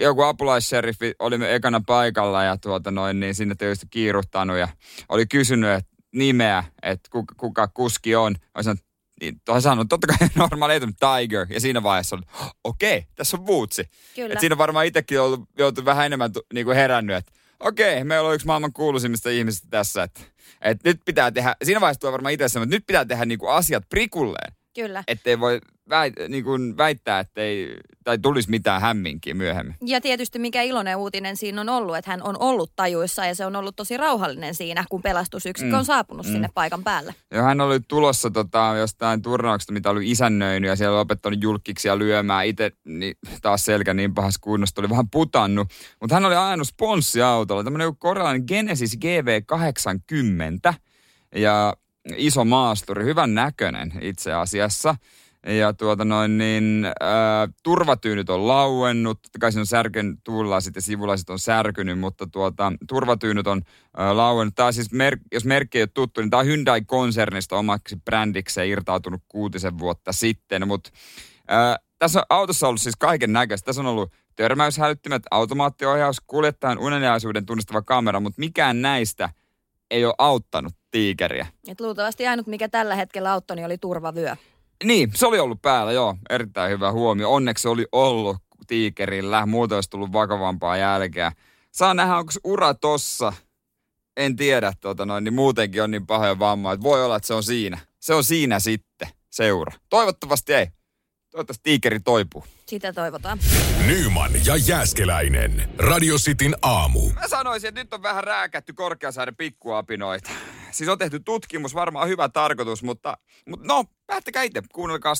joku 0.00 0.22
apulaisseriffi, 0.22 1.14
oli 1.18 1.36
ekana 1.48 1.80
paikalla 1.86 2.42
ja 2.42 2.56
tuota 2.56 2.90
noin, 2.90 3.20
niin 3.20 3.34
sinne 3.34 3.54
tietysti 3.54 3.86
kiiruhtanut 3.90 4.58
ja 4.58 4.68
oli 5.08 5.26
kysynyt 5.26 5.70
että 5.70 5.90
nimeä, 6.14 6.64
että 6.82 7.10
kuka, 7.10 7.34
kuka 7.34 7.68
kuski 7.68 8.16
on. 8.16 8.36
Olisin, 8.54 8.78
niin 9.20 9.40
tuohon 9.44 9.62
sanonut, 9.62 9.88
totta 9.88 10.06
kai 10.06 10.28
normaali 10.34 10.74
etu, 10.74 10.86
Tiger. 10.86 11.46
Ja 11.50 11.60
siinä 11.60 11.82
vaiheessa 11.82 12.16
oli, 12.16 12.22
okei, 12.64 12.98
okay, 12.98 13.10
tässä 13.16 13.36
on 13.36 13.46
Wootsi. 13.46 13.90
Kyllä. 14.14 14.32
Et 14.32 14.40
siinä 14.40 14.58
varmaan 14.58 14.86
itsekin 14.86 15.20
ollut, 15.20 15.40
joutunut 15.58 15.84
vähän 15.84 16.06
enemmän 16.06 16.30
niin 16.54 16.66
kuin 16.66 16.76
herännyt, 16.76 17.16
että 17.16 17.32
okei, 17.60 17.92
okay, 17.92 18.04
meillä 18.04 18.28
on 18.28 18.34
yksi 18.34 18.46
maailman 18.46 18.72
kuuluisimmista 18.72 19.30
ihmisistä 19.30 19.68
tässä, 19.70 20.02
että, 20.02 20.20
että 20.60 20.88
nyt 20.88 21.00
pitää 21.04 21.30
tehdä, 21.30 21.56
siinä 21.64 21.80
vaiheessa 21.80 22.00
tulee 22.00 22.12
varmaan 22.12 22.32
itse 22.34 22.44
että 22.44 22.66
nyt 22.66 22.86
pitää 22.86 23.04
tehdä 23.04 23.24
niin 23.24 23.38
kuin 23.38 23.52
asiat 23.52 23.88
prikulleen. 23.88 24.52
Kyllä. 24.74 25.04
Ettei 25.08 25.40
voi 25.40 25.60
väit, 25.90 26.14
niin 26.28 26.44
kuin 26.44 26.76
väittää, 26.76 27.20
että 27.20 27.40
ei, 27.40 27.76
tai 28.04 28.18
tulisi 28.18 28.50
mitään 28.50 28.80
hämminkiä 28.80 29.34
myöhemmin. 29.34 29.74
Ja 29.86 30.00
tietysti 30.00 30.38
mikä 30.38 30.62
iloinen 30.62 30.96
uutinen 30.96 31.36
siinä 31.36 31.60
on 31.60 31.68
ollut, 31.68 31.96
että 31.96 32.10
hän 32.10 32.22
on 32.22 32.36
ollut 32.40 32.72
tajuissa 32.76 33.26
ja 33.26 33.34
se 33.34 33.46
on 33.46 33.56
ollut 33.56 33.76
tosi 33.76 33.96
rauhallinen 33.96 34.54
siinä, 34.54 34.84
kun 34.90 35.02
pelastusyksikkö 35.02 35.72
mm. 35.72 35.78
on 35.78 35.84
saapunut 35.84 36.26
mm. 36.26 36.32
sinne 36.32 36.48
paikan 36.54 36.84
päälle. 36.84 37.14
Ja 37.30 37.42
hän 37.42 37.60
oli 37.60 37.80
tulossa 37.88 38.30
tota, 38.30 38.74
jostain 38.78 39.22
turnauksesta, 39.22 39.72
mitä 39.72 39.90
oli 39.90 40.10
isännöinyt 40.10 40.68
ja 40.68 40.76
siellä 40.76 40.94
oli 40.94 41.00
opettanut 41.00 41.42
julkiksi 41.42 41.88
ja 41.88 41.98
lyömään 41.98 42.46
itse 42.46 42.72
niin, 42.84 43.14
taas 43.42 43.64
selkä 43.64 43.94
niin 43.94 44.14
pahassa 44.14 44.40
kunnossa, 44.42 44.80
oli 44.80 44.90
vähän 44.90 45.10
putannut. 45.10 45.68
Mutta 46.00 46.14
hän 46.14 46.24
oli 46.24 46.36
ajanut 46.36 46.68
sponssiautolla, 46.68 47.64
tämmöinen 47.64 47.96
korealainen 47.96 48.44
Genesis 48.48 48.98
GV80 49.04 50.74
ja 51.34 51.74
iso 52.16 52.44
maasturi, 52.44 53.04
hyvän 53.04 53.34
näköinen 53.34 53.92
itse 54.00 54.32
asiassa. 54.32 54.94
Ja 55.46 55.72
tuota 55.72 56.04
noin, 56.04 56.38
niin 56.38 56.86
ää, 57.00 57.48
turvatyynyt 57.62 58.30
on 58.30 58.48
lauennut, 58.48 59.18
kai 59.40 59.52
siinä 59.52 59.60
on 59.60 59.66
särken 59.66 60.18
tuulilasit 60.24 60.74
ja 60.74 60.82
sivulaiset 60.82 61.30
on 61.30 61.38
särkynyt, 61.38 61.98
mutta 61.98 62.26
tuota, 62.26 62.72
turvatyynyt 62.88 63.46
on 63.46 63.62
ää, 63.96 64.16
lauennut. 64.16 64.54
Tämä 64.54 64.72
siis, 64.72 64.92
mer- 64.92 65.18
jos 65.32 65.44
merkki 65.44 65.78
ei 65.78 65.82
ole 65.82 65.90
tuttu, 65.94 66.20
niin 66.20 66.30
tämä 66.30 66.40
on 66.40 66.46
Hyundai-konsernista 66.46 67.56
omaksi 67.56 67.96
brändikseen 68.04 68.68
irtautunut 68.68 69.22
kuutisen 69.28 69.78
vuotta 69.78 70.12
sitten, 70.12 70.68
mutta 70.68 70.90
ää, 71.48 71.76
tässä 71.98 72.18
on 72.18 72.26
autossa 72.28 72.68
ollut 72.68 72.80
siis 72.80 72.96
kaiken 72.96 73.32
näköistä. 73.32 73.66
Tässä 73.66 73.82
on 73.82 73.86
ollut 73.86 74.12
törmäyshälyttimet, 74.36 75.22
automaattiohjaus, 75.30 76.20
kuljettajan 76.26 76.78
unenjaisuuden 76.78 77.46
tunnistava 77.46 77.82
kamera, 77.82 78.20
mutta 78.20 78.40
mikään 78.40 78.82
näistä 78.82 79.30
ei 79.90 80.04
ole 80.04 80.14
auttanut 80.18 80.79
tiikeriä. 80.90 81.46
Et 81.68 81.80
luultavasti 81.80 82.26
ainut, 82.26 82.46
mikä 82.46 82.68
tällä 82.68 82.94
hetkellä 82.94 83.32
auttoi, 83.32 83.56
niin 83.56 83.66
oli 83.66 83.78
turvavyö. 83.78 84.36
Niin, 84.84 85.10
se 85.14 85.26
oli 85.26 85.38
ollut 85.38 85.62
päällä, 85.62 85.92
joo. 85.92 86.16
Erittäin 86.30 86.70
hyvä 86.70 86.92
huomio. 86.92 87.32
Onneksi 87.32 87.68
oli 87.68 87.86
ollut 87.92 88.36
tiikerillä. 88.66 89.46
Muuten 89.46 89.76
olisi 89.76 89.90
tullut 89.90 90.12
vakavampaa 90.12 90.76
jälkeä. 90.76 91.32
Saa 91.72 91.94
nähdä, 91.94 92.16
onko 92.16 92.32
ura 92.44 92.74
tossa. 92.74 93.32
En 94.16 94.36
tiedä, 94.36 94.72
tota 94.80 95.06
noin, 95.06 95.24
niin 95.24 95.34
muutenkin 95.34 95.82
on 95.82 95.90
niin 95.90 96.06
pahoja 96.06 96.38
vammaa. 96.38 96.82
Voi 96.82 97.04
olla, 97.04 97.16
että 97.16 97.26
se 97.26 97.34
on 97.34 97.42
siinä. 97.42 97.78
Se 98.00 98.14
on 98.14 98.24
siinä 98.24 98.60
sitten, 98.60 99.08
seura. 99.30 99.72
Toivottavasti 99.88 100.54
ei. 100.54 100.66
Toivottavasti 101.30 101.62
tiikeri 101.62 102.00
toipuu. 102.00 102.44
Sitä 102.66 102.92
toivotaan. 102.92 103.38
Nyman 103.86 104.30
ja 104.46 104.56
Jääskeläinen. 104.56 105.70
Radio 105.78 106.16
Cityn 106.16 106.56
aamu. 106.62 107.08
Mä 107.08 107.28
sanoisin, 107.28 107.68
että 107.68 107.80
nyt 107.80 107.92
on 107.92 108.02
vähän 108.02 108.24
rääkätty 108.24 108.72
Korkeasaaren 108.72 109.36
pikkuapinoita. 109.36 110.30
Siis 110.72 110.90
on 110.90 110.98
tehty 110.98 111.20
tutkimus, 111.20 111.74
varmaan 111.74 112.08
hyvä 112.08 112.28
tarkoitus, 112.28 112.82
mutta, 112.82 113.18
mutta 113.48 113.66
no, 113.66 113.84
päättäkää 114.06 114.42
itse, 114.42 114.62
kuunnelkaa. 114.72 115.14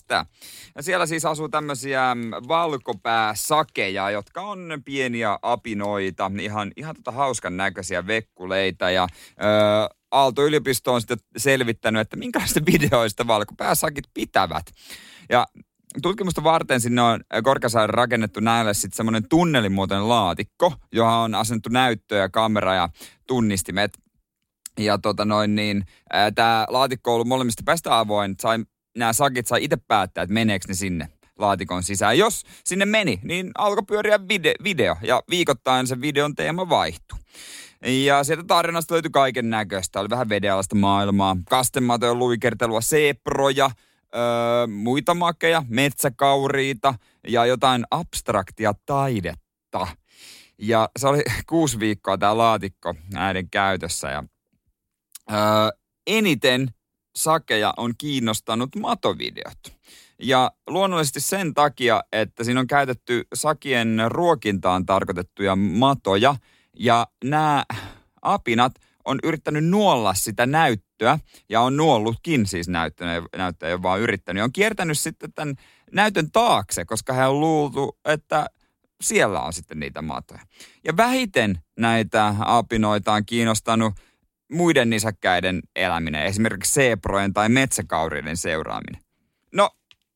Ja 0.77 0.83
siellä 0.83 1.07
siis 1.07 1.25
asuu 1.25 1.49
tämmöisiä 1.49 2.15
mm, 2.15 2.31
valkopääsakeja, 2.49 4.11
jotka 4.11 4.41
on 4.41 4.83
pieniä 4.85 5.39
apinoita, 5.43 6.31
ihan, 6.41 6.73
ihan 6.77 6.95
tota 6.97 7.11
hauskan 7.11 7.57
näköisiä 7.57 8.07
vekkuleita. 8.07 8.91
Ja 8.91 9.09
öö, 9.43 9.49
Aalto-yliopisto 10.11 10.95
on 10.95 11.01
sitten 11.01 11.19
selvittänyt, 11.37 12.01
että 12.01 12.17
minkälaista 12.17 12.61
videoista 12.73 13.27
valkopääsakit 13.27 14.05
pitävät. 14.15 14.67
Ja 15.29 15.47
tutkimusta 16.03 16.45
varten 16.45 16.81
sinne 16.81 17.03
on 17.03 17.21
Korkeasaaren 17.45 17.95
rakennettu 17.95 18.41
näille 18.41 18.75
sitten 18.75 18.97
semmoinen 18.97 19.29
tunnelimuotoinen 19.29 20.09
laatikko, 20.09 20.73
johon 20.93 21.15
on 21.15 21.35
asennettu 21.35 21.69
näyttö 21.73 22.17
ja 22.17 22.29
kamera 22.29 22.75
ja 22.75 22.89
tunnistimet. 23.27 23.99
Ja 24.81 24.99
tota 24.99 25.25
noin 25.25 25.55
niin, 25.55 25.85
tämä 26.35 26.67
laatikko 26.69 27.11
on 27.11 27.15
ollut 27.15 27.29
molemmista 27.29 27.63
päästä 27.67 27.99
avoin. 27.99 28.35
Sai, 28.41 28.59
nämä 28.97 29.13
sakit 29.13 29.47
sai 29.47 29.65
itse 29.65 29.77
päättää, 29.77 30.23
että 30.23 30.35
meneekö 30.35 30.65
ne 30.69 30.75
sinne 30.75 31.09
laatikon 31.39 31.83
sisään. 31.83 32.19
Jos 32.19 32.45
sinne 32.65 32.85
meni, 32.87 33.21
niin 33.23 33.51
alkoi 33.59 33.85
pyöriä 33.89 34.17
vide- 34.17 34.65
video 34.65 34.97
ja 35.03 35.23
viikoittain 35.31 35.87
se 35.87 36.01
videon 36.01 36.35
teema 36.35 36.69
vaihtui. 36.69 37.19
Ja 37.87 38.25
sieltä 38.25 38.45
tarinasta 38.47 38.95
löytyi 38.95 39.11
kaiken 39.11 39.51
näköistä. 39.51 40.01
Oli 40.01 40.11
vähän 40.11 40.29
vedenalaista 40.29 40.77
maailmaa, 40.77 41.37
kastematoja, 41.49 42.15
luikertelua, 42.15 42.81
seproja, 42.81 43.71
öö, 44.15 44.67
muita 44.67 45.15
makeja, 45.15 45.63
metsäkauriita 45.69 46.95
ja 47.29 47.47
jotain 47.47 47.85
abstraktia 47.91 48.73
taidetta. 48.87 49.87
Ja 50.59 50.89
se 50.99 51.09
oli 51.09 51.23
kuusi 51.49 51.81
viikkoa 51.81 52.19
tämä 52.19 52.39
laatikko 52.39 52.95
näiden 53.13 53.51
käytössä 53.51 54.11
ja 54.11 54.25
eniten 56.07 56.71
sakeja 57.17 57.75
on 57.77 57.95
kiinnostanut 57.99 58.77
matovideot. 58.77 59.59
Ja 60.23 60.51
luonnollisesti 60.67 61.21
sen 61.21 61.55
takia, 61.55 62.03
että 62.13 62.45
siinä 62.45 62.61
on 62.61 62.67
käytetty 62.67 63.27
sakien 63.35 63.99
ruokintaan 64.09 64.87
tarkoitettuja 64.87 65.57
matoja 65.57 66.37
ja 66.79 67.07
nämä 67.25 67.65
apinat 68.23 68.73
on 69.05 69.19
yrittänyt 69.23 69.65
nuolla 69.65 70.15
sitä 70.15 70.47
näyttöä 70.47 71.19
ja 71.49 71.61
on 71.61 71.77
nuollutkin 71.77 72.47
siis 72.47 72.69
näyttöä, 72.69 73.23
näyttöä 73.37 73.69
ei 73.69 73.75
ole 73.75 73.83
vaan 73.83 74.01
yrittänyt. 74.01 74.43
On 74.43 74.53
kiertänyt 74.53 74.99
sitten 74.99 75.33
tämän 75.33 75.55
näytön 75.93 76.31
taakse, 76.31 76.85
koska 76.85 77.13
he 77.13 77.27
on 77.27 77.41
luultu, 77.41 77.99
että 78.05 78.47
siellä 79.01 79.41
on 79.41 79.53
sitten 79.53 79.81
niitä 79.81 80.03
matoja. 80.03 80.41
Ja 80.85 80.97
vähiten 80.97 81.59
näitä 81.79 82.35
apinoita 82.41 83.13
on 83.13 83.27
kiinnostanut 83.27 83.95
muiden 84.51 84.91
nisäkkäiden 84.91 85.61
eläminen, 85.77 86.27
esimerkiksi 86.27 86.73
seeprojen 86.73 87.33
tai 87.33 87.49
metsäkauriiden 87.49 88.37
seuraaminen. 88.37 89.03
No, 89.53 89.71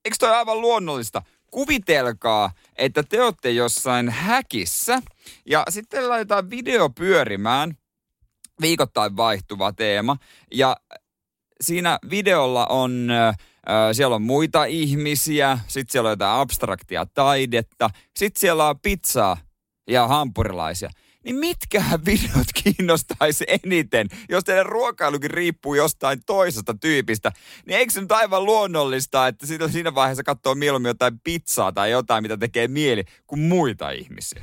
eikö 0.05 0.17
toi 0.19 0.31
aivan 0.31 0.61
luonnollista? 0.61 1.23
Kuvitelkaa, 1.50 2.50
että 2.76 3.03
te 3.03 3.23
olette 3.23 3.50
jossain 3.50 4.09
häkissä 4.09 5.03
ja 5.47 5.64
sitten 5.69 6.09
laitetaan 6.09 6.50
video 6.50 6.91
pyörimään, 6.91 7.79
viikoittain 8.61 9.17
vaihtuva 9.17 9.73
teema, 9.73 10.17
ja 10.53 10.76
siinä 11.61 11.99
videolla 12.11 12.67
on, 12.67 13.11
äh, 13.11 13.37
siellä 13.93 14.17
on 14.17 14.23
muita 14.23 14.64
ihmisiä, 14.64 15.59
sitten 15.67 15.93
siellä 15.93 16.09
on 16.09 16.12
jotain 16.12 16.41
abstraktia 16.41 17.07
taidetta, 17.14 17.91
sitten 18.17 18.41
siellä 18.41 18.69
on 18.69 18.81
pizzaa 18.81 19.37
ja 19.88 20.09
hampurilaisia 20.09 20.91
niin 21.25 21.37
mitkähän 21.37 22.04
videot 22.04 22.47
kiinnostaisi 22.62 23.45
eniten, 23.49 24.09
jos 24.28 24.45
teidän 24.45 24.66
ruokailukin 24.66 25.31
riippuu 25.31 25.75
jostain 25.75 26.21
toisesta 26.26 26.75
tyypistä, 26.81 27.33
niin 27.66 27.78
eikö 27.78 27.93
se 27.93 28.00
nyt 28.00 28.12
aivan 28.12 28.45
luonnollista, 28.45 29.26
että 29.28 29.47
siinä 29.47 29.95
vaiheessa 29.95 30.23
katsoo 30.23 30.54
mieluummin 30.54 30.90
jotain 30.90 31.21
pizzaa 31.25 31.73
tai 31.73 31.90
jotain, 31.90 32.23
mitä 32.23 32.37
tekee 32.37 32.69
mieli, 32.69 33.04
kuin 33.26 33.40
muita 33.40 33.90
ihmisiä? 33.90 34.43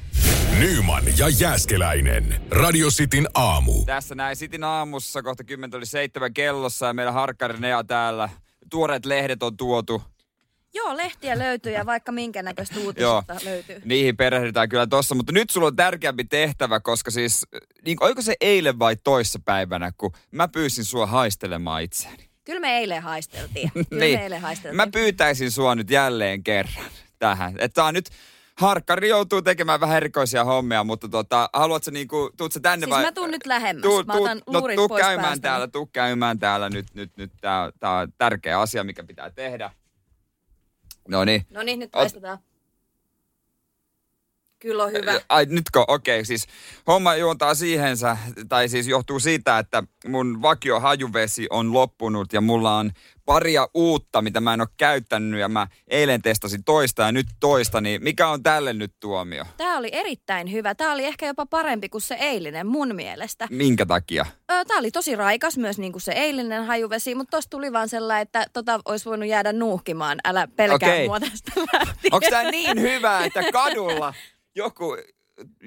Nyman 0.59 1.03
ja 1.17 1.29
Jääskeläinen. 1.29 2.41
Radio 2.50 2.88
Cityn 2.88 3.27
aamu. 3.33 3.85
Tässä 3.85 4.15
näin 4.15 4.38
Cityn 4.38 4.63
aamussa, 4.63 5.21
kohta 5.21 5.43
10 5.43 5.77
oli 5.77 5.85
seitsemän 5.85 6.33
kellossa 6.33 6.85
ja 6.85 6.93
meidän 6.93 7.13
harkkari 7.13 7.59
Nea 7.59 7.83
täällä. 7.83 8.29
Tuoreet 8.69 9.05
lehdet 9.05 9.43
on 9.43 9.57
tuotu 9.57 10.01
Joo, 10.73 10.97
lehtiä 10.97 11.39
löytyy 11.39 11.71
ja 11.71 11.85
vaikka 11.85 12.11
minkä 12.11 12.43
näköistä 12.43 12.79
uutista 12.79 13.35
löytyy. 13.45 13.81
Niihin 13.85 14.17
perehdytään 14.17 14.69
kyllä 14.69 14.87
tossa, 14.87 15.15
mutta 15.15 15.31
nyt 15.31 15.49
sulla 15.49 15.67
on 15.67 15.75
tärkeämpi 15.75 16.23
tehtävä, 16.23 16.79
koska 16.79 17.11
siis, 17.11 17.47
niin, 17.85 17.97
oliko 18.03 18.21
se 18.21 18.35
eilen 18.41 18.79
vai 18.79 18.95
toissa 18.95 19.39
päivänä, 19.45 19.91
kun 19.97 20.11
mä 20.31 20.47
pyysin 20.47 20.85
sua 20.85 21.05
haistelemaan 21.05 21.83
itseäni? 21.83 22.29
Kyllä 22.45 22.59
me 22.59 22.77
eilen 22.77 23.01
haisteltiin. 23.01 23.71
Kyllä 23.89 24.05
niin. 24.05 24.19
me 24.19 24.23
eilen 24.23 24.41
haisteltiin. 24.41 24.75
Mä 24.75 24.87
pyytäisin 24.87 25.51
sua 25.51 25.75
nyt 25.75 25.89
jälleen 25.89 26.43
kerran 26.43 26.91
tähän. 27.19 27.55
Että 27.59 27.83
on 27.83 27.93
nyt, 27.93 28.09
Harkkari 28.57 29.09
joutuu 29.09 29.41
tekemään 29.41 29.79
vähän 29.79 29.97
erikoisia 29.97 30.43
hommia, 30.43 30.83
mutta 30.83 31.09
tota, 31.09 31.49
haluatko 31.53 31.91
niinku, 31.91 32.29
tuut 32.37 32.51
sä 32.51 32.59
tänne 32.59 32.85
siis 32.85 32.95
vai? 32.95 33.03
mä 33.03 33.11
tuun 33.11 33.31
nyt 33.31 33.45
lähemmäs, 33.45 33.81
tuu, 33.81 34.03
mä 34.03 34.13
otan 34.13 34.41
no, 34.49 34.61
tuu 34.61 34.87
pois 34.87 35.01
käymään 35.01 35.27
päästä. 35.27 35.41
täällä, 35.41 35.67
tuu 35.67 35.85
käymään 35.85 36.39
täällä 36.39 36.69
nyt, 36.69 36.85
nyt, 36.93 37.17
nyt 37.17 37.31
tää, 37.41 37.71
tää 37.79 37.91
on 37.91 38.13
tärkeä 38.17 38.59
asia, 38.59 38.83
mikä 38.83 39.03
pitää 39.03 39.29
tehdä. 39.29 39.71
No 41.11 41.25
niin. 41.25 41.45
No 41.49 41.63
niin, 41.63 41.79
nyt 41.79 41.91
paistetaan. 41.91 42.39
Kyllä 44.59 44.83
on 44.83 44.91
hyvä. 44.91 45.21
Ai 45.29 45.45
nytkö? 45.45 45.79
Okei, 45.87 46.17
okay, 46.19 46.25
siis 46.25 46.47
homma 46.87 47.15
juontaa 47.15 47.55
siihensä, 47.55 48.17
tai 48.49 48.69
siis 48.69 48.87
johtuu 48.87 49.19
siitä, 49.19 49.59
että 49.59 49.83
mun 50.07 50.41
vakio 50.41 50.79
hajuvesi 50.79 51.47
on 51.49 51.73
loppunut 51.73 52.33
ja 52.33 52.41
mulla 52.41 52.77
on 52.77 52.91
paria 53.31 53.67
uutta, 53.73 54.21
mitä 54.21 54.41
mä 54.41 54.53
en 54.53 54.61
ole 54.61 54.67
käyttänyt 54.77 55.39
ja 55.39 55.50
mä 55.50 55.67
eilen 55.88 56.21
testasin 56.21 56.63
toista 56.63 57.01
ja 57.01 57.11
nyt 57.11 57.27
toista, 57.39 57.81
niin 57.81 58.03
mikä 58.03 58.27
on 58.27 58.43
tälle 58.43 58.73
nyt 58.73 58.93
tuomio? 59.00 59.45
Tämä 59.57 59.77
oli 59.77 59.89
erittäin 59.91 60.51
hyvä. 60.51 60.75
Tämä 60.75 60.93
oli 60.93 61.05
ehkä 61.05 61.27
jopa 61.27 61.45
parempi 61.45 61.89
kuin 61.89 62.01
se 62.01 62.15
eilinen 62.19 62.67
mun 62.67 62.95
mielestä. 62.95 63.47
Minkä 63.51 63.85
takia? 63.85 64.25
Tämä 64.47 64.79
oli 64.79 64.91
tosi 64.91 65.15
raikas 65.15 65.57
myös 65.57 65.79
niin 65.79 65.91
kuin 65.91 66.01
se 66.01 66.11
eilinen 66.11 66.65
hajuvesi, 66.65 67.15
mutta 67.15 67.38
tosta 67.38 67.50
tuli 67.50 67.73
vaan 67.73 67.89
sellainen, 67.89 68.21
että 68.21 68.45
tota 68.53 68.79
olisi 68.85 69.05
voinut 69.05 69.27
jäädä 69.27 69.53
nuuhkimaan. 69.53 70.17
Älä 70.25 70.47
pelkää 70.55 70.89
okay. 70.89 71.05
mua 71.05 71.19
tästä 71.19 71.51
Onko 72.11 72.27
tämä 72.29 72.51
niin 72.51 72.81
hyvä, 72.81 73.25
että 73.25 73.43
kadulla 73.51 74.13
joku 74.55 74.97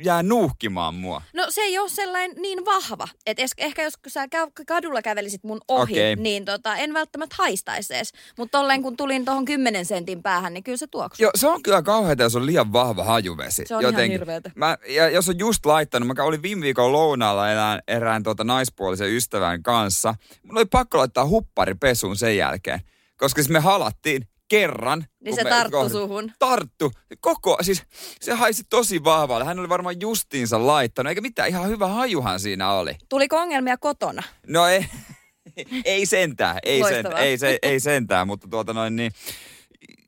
jää 0.05 0.23
nuuhkimaan 0.23 0.95
mua. 0.95 1.23
No 1.33 1.47
se 1.51 1.61
ei 1.61 1.79
ole 1.79 1.89
sellainen 1.89 2.37
niin 2.37 2.65
vahva. 2.65 3.09
Että 3.27 3.43
ehkä 3.59 3.83
jos 3.83 3.95
sä 4.07 4.29
kadulla 4.67 5.03
kävelisit 5.03 5.45
mun 5.45 5.61
ohi, 5.69 5.93
okay. 5.93 6.17
niin 6.17 6.45
tota, 6.45 6.77
en 6.77 6.95
välttämättä 6.95 7.37
haistaisi 7.39 7.95
edes. 7.95 8.13
Mutta 8.39 8.59
tolleen 8.59 8.83
kun 8.83 8.97
tulin 8.97 9.25
tuohon 9.25 9.45
10 9.45 9.85
sentin 9.85 10.23
päähän, 10.23 10.55
niin 10.55 10.65
kyllä 10.65 10.79
se 10.79 10.87
tuoksuu. 10.87 11.25
Joo, 11.25 11.33
se 11.35 11.47
on 11.47 11.63
kyllä 11.63 11.83
kauheata, 11.83 12.23
jos 12.23 12.37
on 12.37 12.47
liian 12.47 12.73
vahva 12.73 13.05
hajuvesi. 13.05 13.65
Se 13.67 13.77
on 13.77 13.83
Jotenkin. 13.83 14.05
ihan 14.05 14.21
hirveetä. 14.21 14.51
Mä, 14.55 14.79
ja 14.89 15.09
jos 15.09 15.29
on 15.29 15.39
just 15.39 15.67
laittanut, 15.67 16.09
mä 16.09 16.25
olin 16.25 16.43
viime 16.43 16.63
viikon 16.63 16.93
lounaalla 16.93 17.51
erään, 17.51 17.83
erään 17.89 18.23
tuota 18.23 18.45
naispuolisen 18.45 19.13
ystävän 19.13 19.63
kanssa. 19.63 20.15
Mulla 20.43 20.61
oli 20.61 20.67
pakko 20.67 20.99
laittaa 20.99 21.27
huppari 21.27 21.75
pesuun 21.75 22.17
sen 22.17 22.37
jälkeen. 22.37 22.81
Koska 23.17 23.43
siis 23.43 23.51
me 23.51 23.59
halattiin 23.59 24.29
kerran. 24.49 25.05
Niin 25.25 25.35
se 25.35 25.45
tarttu 25.45 25.77
kohd... 25.77 25.91
suhun. 25.91 26.33
Tarttu. 26.39 26.93
Koko, 27.21 27.59
siis 27.63 27.83
se 28.21 28.33
haisi 28.33 28.63
tosi 28.71 29.05
vahvalle. 29.05 29.45
Hän 29.45 29.59
oli 29.59 29.69
varmaan 29.69 30.01
justiinsa 30.01 30.67
laittanut, 30.67 31.09
eikä 31.09 31.21
mitään, 31.21 31.49
ihan 31.49 31.69
hyvä 31.69 31.87
hajuhan 31.87 32.41
siinä 32.41 32.73
oli. 32.73 32.95
Tuliko 33.09 33.37
ongelmia 33.37 33.77
kotona? 33.77 34.23
No 34.47 34.67
ei, 34.67 34.87
ei 35.85 36.07
sentään, 36.07 36.59
ei, 36.63 36.85
sen, 36.85 37.07
ei, 37.17 37.39
se, 37.39 37.59
ei 37.63 37.81
sentään, 37.81 38.27
mutta 38.27 38.49
tuota 38.49 38.73
noin 38.73 38.97
niin, 38.97 39.13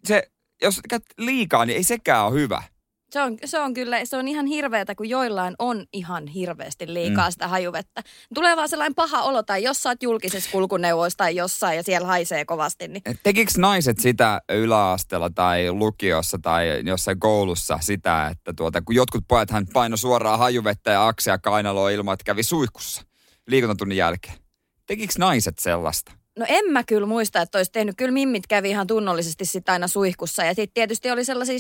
se, 0.05 0.23
jos 0.63 0.81
käyt 0.89 1.05
liikaa, 1.19 1.65
niin 1.65 1.77
ei 1.77 1.85
sekään 1.85 2.27
ole 2.27 2.35
hyvä. 2.35 2.63
Se 3.11 3.23
on, 3.23 3.37
se 3.45 3.61
on 3.61 3.75
kyllä, 3.75 4.05
se 4.05 4.17
on 4.17 4.29
ihan 4.29 4.47
hirveätä, 4.47 4.95
kun 4.95 5.09
joillain 5.09 5.55
on 5.59 5.85
ihan 5.93 6.27
hirveästi 6.27 6.95
liikaa 6.95 7.29
mm. 7.29 7.33
sitä 7.33 7.49
hajuvettä. 7.49 8.03
Tulee 8.35 8.57
vaan 8.57 8.69
sellainen 8.69 8.95
paha 8.95 9.23
olo, 9.23 9.43
tai 9.43 9.63
jos 9.63 9.83
sä 9.83 9.89
oot 9.89 10.03
julkisessa 10.03 10.51
kulkuneuvoissa 10.51 11.17
tai 11.17 11.37
jossain 11.37 11.77
ja 11.77 11.83
siellä 11.83 12.07
haisee 12.07 12.45
kovasti. 12.45 12.89
Niin... 12.89 13.03
Tekikö 13.23 13.53
naiset 13.59 13.99
sitä 13.99 14.41
yläasteella 14.49 15.31
tai 15.31 15.73
lukiossa 15.73 16.39
tai 16.43 16.83
jossain 16.85 17.21
koulussa 17.21 17.79
sitä, 17.81 18.29
että 18.29 18.53
tuota, 18.57 18.83
kun 18.83 18.95
jotkut 18.95 19.25
pojat 19.29 19.51
hän 19.51 19.67
paino 19.73 19.97
suoraan 19.97 20.39
hajuvettä 20.39 20.91
ja 20.91 21.09
aksia 21.09 21.39
kainaloa 21.39 21.91
ilman, 21.91 22.13
että 22.15 22.25
kävi 22.25 22.43
suihkussa 22.43 23.03
liikuntatunnin 23.47 23.99
jälkeen? 23.99 24.39
Tekikö 24.87 25.15
naiset 25.19 25.59
sellaista? 25.59 26.13
No 26.39 26.47
en 26.49 26.73
mä 26.73 26.85
kyllä 26.85 27.07
muista, 27.07 27.41
että 27.41 27.59
olisi 27.59 27.73
tehnyt. 27.73 27.97
Kyllä 27.97 28.13
mimmit 28.13 28.47
kävi 28.47 28.71
ihan 28.71 28.87
tunnollisesti 28.87 29.45
sitä 29.45 29.73
aina 29.73 29.89
suihkussa. 29.89 30.45
Ja 30.45 30.55
sitten 30.55 30.75
tietysti 30.75 31.11
oli 31.11 31.25
sellaisia 31.25 31.59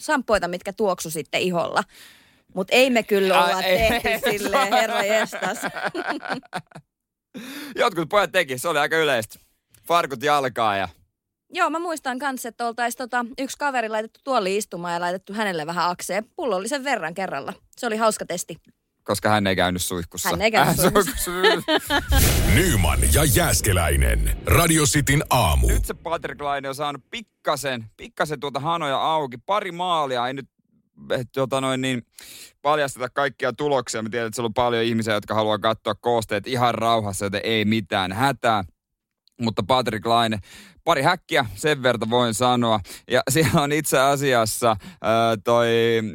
shampoita, 0.00 0.48
mitkä 0.48 0.72
tuoksu 0.72 1.10
sitten 1.10 1.40
iholla. 1.40 1.84
Mutta 2.54 2.74
ei 2.74 2.90
me 2.90 3.02
kyllä 3.02 3.44
olla 3.44 3.62
tehty 3.62 4.30
silleen, 4.30 4.72
herra 4.72 5.02
jestas. 5.02 5.58
Jotkut 7.80 8.08
pojat 8.08 8.32
teki, 8.32 8.58
se 8.58 8.68
oli 8.68 8.78
aika 8.78 8.96
yleistä. 8.96 9.38
Farkut 9.86 10.22
jalkaa 10.22 10.76
ja... 10.76 10.88
Joo, 11.50 11.70
mä 11.70 11.78
muistan 11.78 12.18
kanssa, 12.18 12.48
että 12.48 12.66
oltaisiin 12.66 12.98
tota, 12.98 13.26
yksi 13.38 13.58
kaveri 13.58 13.88
laitettu 13.88 14.20
tuoli 14.24 14.56
istumaan 14.56 14.94
ja 14.94 15.00
laitettu 15.00 15.32
hänelle 15.32 15.66
vähän 15.66 15.90
akseen. 15.90 16.24
Pullollisen 16.36 16.84
verran 16.84 17.14
kerralla. 17.14 17.52
Se 17.76 17.86
oli 17.86 17.96
hauska 17.96 18.26
testi 18.26 18.56
koska 19.04 19.28
hän 19.28 19.46
ei 19.46 19.56
käynyt 19.56 19.82
suihkussa. 19.82 20.28
Hän 20.28 20.42
ei 20.42 20.50
käynyt 20.50 20.76
suihkussa. 20.76 21.30
Nyman 22.54 22.98
ja 23.12 23.24
Jääskeläinen. 23.24 24.36
Radio 24.46 24.84
Cityn 24.84 25.22
aamu. 25.30 25.66
Nyt 25.68 25.84
se 25.84 25.94
Patrick 25.94 26.40
Laine 26.40 26.68
on 26.68 26.74
saanut 26.74 27.04
pikkasen, 27.10 27.84
pikkasen 27.96 28.40
tuota 28.40 28.60
hanoja 28.60 28.96
auki. 28.96 29.38
Pari 29.38 29.72
maalia, 29.72 30.26
ei 30.26 30.34
nyt 30.34 30.48
tota 31.32 31.60
noin 31.60 31.80
niin, 31.80 32.06
paljasteta 32.62 33.08
kaikkia 33.08 33.52
tuloksia. 33.52 34.02
Mä 34.02 34.08
tiedän, 34.08 34.26
että 34.26 34.36
siellä 34.36 34.46
on 34.46 34.54
paljon 34.54 34.84
ihmisiä, 34.84 35.14
jotka 35.14 35.34
haluaa 35.34 35.58
katsoa 35.58 35.94
koosteet 35.94 36.46
ihan 36.46 36.74
rauhassa, 36.74 37.26
joten 37.26 37.40
ei 37.44 37.64
mitään 37.64 38.12
hätää. 38.12 38.64
Mutta 39.40 39.62
Patrick 39.62 40.06
Laine 40.06 40.38
pari 40.84 41.02
häkkiä, 41.02 41.46
sen 41.54 41.82
verta 41.82 42.10
voin 42.10 42.34
sanoa. 42.34 42.80
Ja 43.10 43.22
siellä 43.30 43.62
on 43.62 43.72
itse 43.72 43.98
asiassa 43.98 44.70
äh, 44.70 44.78
toi 45.44 45.68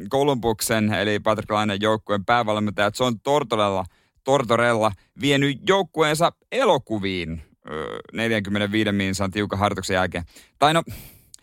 Kolumbuksen, 0.08 0.92
eli 0.92 1.20
Patrick 1.20 1.50
Lainen 1.50 1.78
joukkueen 1.80 2.24
päävalmentaja 2.24 2.90
John 3.00 3.20
Tortorella, 3.22 3.84
Tortorella 4.24 4.92
vienyt 5.20 5.58
joukkueensa 5.68 6.32
elokuviin 6.52 7.32
äh, 7.32 7.74
45 8.12 8.92
minsan 8.92 9.30
tiukan 9.30 9.58
harjoituksen 9.58 9.94
jälkeen. 9.94 10.24
Tai 10.58 10.74
no, 10.74 10.82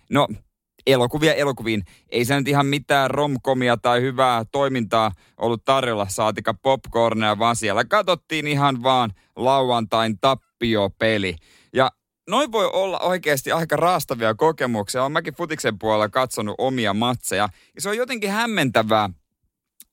no 0.10 0.28
elokuvia 0.88 1.34
elokuviin. 1.34 1.84
Ei 2.10 2.26
se 2.26 2.36
nyt 2.36 2.48
ihan 2.48 2.66
mitään 2.66 3.12
romkomia 3.12 3.78
tai 3.78 4.02
hyvää 4.02 4.46
toimintaa 4.52 5.12
ollut 5.38 5.66
tarjolla, 5.66 6.08
saatika 6.10 6.54
popcornia, 6.54 7.40
vaan 7.40 7.56
siellä 7.56 7.86
katsottiin 7.86 8.48
ihan 8.48 8.84
vaan 8.84 9.12
lauantain 9.36 10.20
tappiopeli. 10.20 11.36
Ja 12.28 12.32
noin 12.32 12.52
voi 12.52 12.70
olla 12.74 13.00
oikeasti 13.00 13.52
aika 13.52 13.76
raastavia 13.76 14.36
kokemuksia. 14.36 15.02
Olen 15.02 15.12
mäkin 15.12 15.34
futiksen 15.34 15.80
puolella 15.80 16.10
katsonut 16.10 16.56
omia 16.58 16.94
matseja. 16.94 17.50
Ja 17.76 17.82
se 17.82 17.90
on 17.90 17.98
jotenkin 17.98 18.32
hämmentävää 18.32 19.10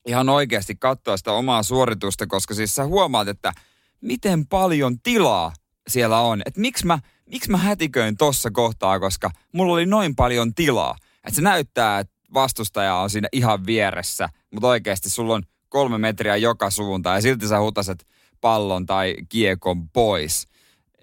ihan 0.06 0.28
oikeasti 0.28 0.74
katsoa 0.74 1.16
sitä 1.16 1.32
omaa 1.32 1.62
suoritusta, 1.62 2.26
koska 2.26 2.54
siis 2.54 2.74
sä 2.74 2.84
huomaat, 2.84 3.28
että 3.28 3.52
miten 4.00 4.46
paljon 4.46 5.00
tilaa 5.00 5.52
siellä 5.88 6.20
on. 6.20 6.42
Että 6.46 6.60
miksi 6.60 6.86
mä, 6.86 6.98
miksi 7.30 7.50
mä 7.50 7.56
hätiköin 7.56 8.16
tossa 8.16 8.50
kohtaa, 8.50 9.00
koska 9.00 9.30
mulla 9.52 9.72
oli 9.72 9.86
noin 9.86 10.16
paljon 10.16 10.54
tilaa. 10.54 10.96
Että 11.24 11.36
se 11.36 11.42
näyttää, 11.42 11.98
että 11.98 12.14
vastustaja 12.34 12.94
on 12.94 13.10
siinä 13.10 13.28
ihan 13.32 13.66
vieressä, 13.66 14.28
mutta 14.50 14.68
oikeasti 14.68 15.10
sulla 15.10 15.34
on 15.34 15.42
kolme 15.68 15.98
metriä 15.98 16.36
joka 16.36 16.70
suuntaan 16.70 17.16
ja 17.16 17.22
silti 17.22 17.48
sä 17.48 17.60
hutaset 17.60 18.06
pallon 18.40 18.86
tai 18.86 19.16
kiekon 19.28 19.88
pois. 19.88 20.48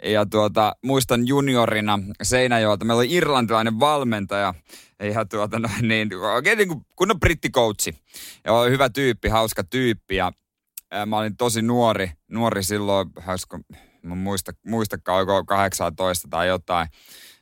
Ja 0.03 0.25
tuota, 0.25 0.75
muistan 0.83 1.27
juniorina 1.27 1.99
Seinäjoelta, 2.23 2.85
meillä 2.85 2.99
oli 2.99 3.13
irlantilainen 3.13 3.79
valmentaja, 3.79 4.53
ihan 5.03 5.29
tuota 5.29 5.59
noin 5.59 5.87
niin, 5.87 6.09
oikein 6.19 6.57
niin 6.57 6.67
kuin 6.67 6.85
kunnon 6.95 7.19
brittikoutsi. 7.19 7.95
Ja 8.45 8.53
oli 8.53 8.71
hyvä 8.71 8.89
tyyppi, 8.89 9.29
hauska 9.29 9.63
tyyppi 9.63 10.15
ja 10.15 10.31
ää, 10.91 11.05
mä 11.05 11.17
olin 11.17 11.37
tosi 11.37 11.61
nuori, 11.61 12.11
nuori 12.27 12.63
silloin, 12.63 13.09
hauska, 13.19 13.59
mä 14.03 14.15
muista, 14.15 14.51
muistakaan, 14.67 15.17
oliko 15.17 15.45
18 15.45 16.27
tai 16.31 16.47
jotain. 16.47 16.87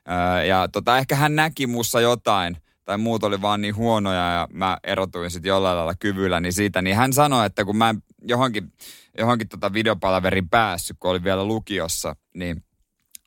Ää, 0.05 0.43
ja 0.43 0.67
tota, 0.67 0.97
ehkä 0.97 1.15
hän 1.15 1.35
näki 1.35 1.67
mussa 1.67 2.01
jotain, 2.01 2.57
tai 2.85 2.97
muut 2.97 3.23
oli 3.23 3.41
vaan 3.41 3.61
niin 3.61 3.75
huonoja 3.75 4.33
ja 4.33 4.47
mä 4.53 4.77
erotuin 4.83 5.31
sitten 5.31 5.49
jollain 5.49 5.77
lailla 5.77 5.95
kyvyllä 5.99 6.39
niin 6.39 6.53
siitä, 6.53 6.81
niin 6.81 6.95
hän 6.95 7.13
sanoi, 7.13 7.45
että 7.45 7.65
kun 7.65 7.77
mä 7.77 7.89
en 7.89 8.03
johonkin, 8.21 8.73
johonkin 9.17 9.49
tota 9.49 9.73
videopalaverin 9.73 10.49
päässyt, 10.49 10.97
kun 10.99 11.11
oli 11.11 11.23
vielä 11.23 11.45
lukiossa, 11.45 12.15
niin 12.33 12.63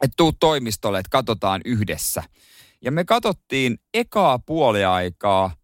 että 0.02 0.14
tuu 0.16 0.32
toimistolle, 0.32 0.98
että 0.98 1.10
katsotaan 1.10 1.60
yhdessä. 1.64 2.22
Ja 2.80 2.92
me 2.92 3.04
katsottiin 3.04 3.78
ekaa 3.94 4.38
puoliaikaa 4.38 5.56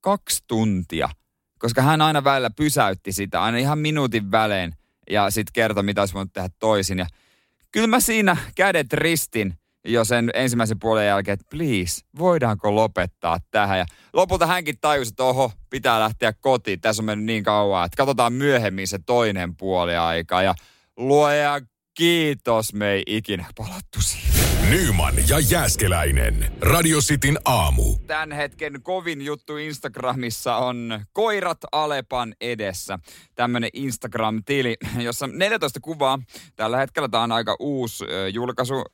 kaksi 0.00 0.44
tuntia, 0.46 1.08
koska 1.58 1.82
hän 1.82 2.02
aina 2.02 2.24
välillä 2.24 2.50
pysäytti 2.50 3.12
sitä, 3.12 3.42
aina 3.42 3.58
ihan 3.58 3.78
minuutin 3.78 4.30
välein, 4.30 4.74
ja 5.10 5.30
sitten 5.30 5.52
kertoi, 5.52 5.82
mitä 5.82 6.02
olisi 6.02 6.14
voinut 6.14 6.32
tehdä 6.32 6.48
toisin. 6.58 6.98
Ja 6.98 7.06
kyllä 7.72 7.86
mä 7.86 8.00
siinä 8.00 8.36
kädet 8.56 8.92
ristin 8.92 9.54
jo 9.84 10.04
sen 10.04 10.30
ensimmäisen 10.34 10.78
puolen 10.78 11.06
jälkeen, 11.06 11.32
että 11.32 11.46
please, 11.50 12.00
voidaanko 12.18 12.74
lopettaa 12.74 13.38
tähän. 13.50 13.78
Ja 13.78 13.86
lopulta 14.12 14.46
hänkin 14.46 14.74
tajusi, 14.80 15.08
että 15.08 15.24
oho, 15.24 15.52
pitää 15.70 16.00
lähteä 16.00 16.32
kotiin. 16.32 16.80
Tässä 16.80 17.02
on 17.02 17.06
mennyt 17.06 17.26
niin 17.26 17.44
kauan, 17.44 17.86
että 17.86 17.96
katsotaan 17.96 18.32
myöhemmin 18.32 18.88
se 18.88 18.98
toinen 19.06 19.56
puoli 19.56 19.96
aika. 19.96 20.42
Ja 20.42 20.54
luoja 20.96 21.60
kiitos, 21.94 22.72
me 22.72 22.90
ei 22.90 23.02
ikinä 23.06 23.46
palattu 23.56 24.00
siihen. 24.00 24.39
Nyman 24.70 25.14
ja 25.28 25.38
Jääskeläinen. 25.50 26.52
Radio 26.60 26.98
Cityn 26.98 27.38
aamu. 27.44 27.96
Tämän 28.06 28.32
hetken 28.32 28.82
kovin 28.82 29.22
juttu 29.22 29.56
Instagramissa 29.56 30.56
on 30.56 31.00
koirat 31.12 31.58
Alepan 31.72 32.34
edessä. 32.40 32.98
Tämmönen 33.34 33.70
Instagram-tili, 33.72 34.76
jossa 34.98 35.26
14 35.26 35.80
kuvaa. 35.80 36.18
Tällä 36.56 36.76
hetkellä 36.76 37.08
tämä 37.08 37.24
on 37.24 37.32
aika 37.32 37.56
uusi 37.58 38.04
ö, 38.04 38.28
julkaisu, 38.28 38.74
ö, 38.74 38.84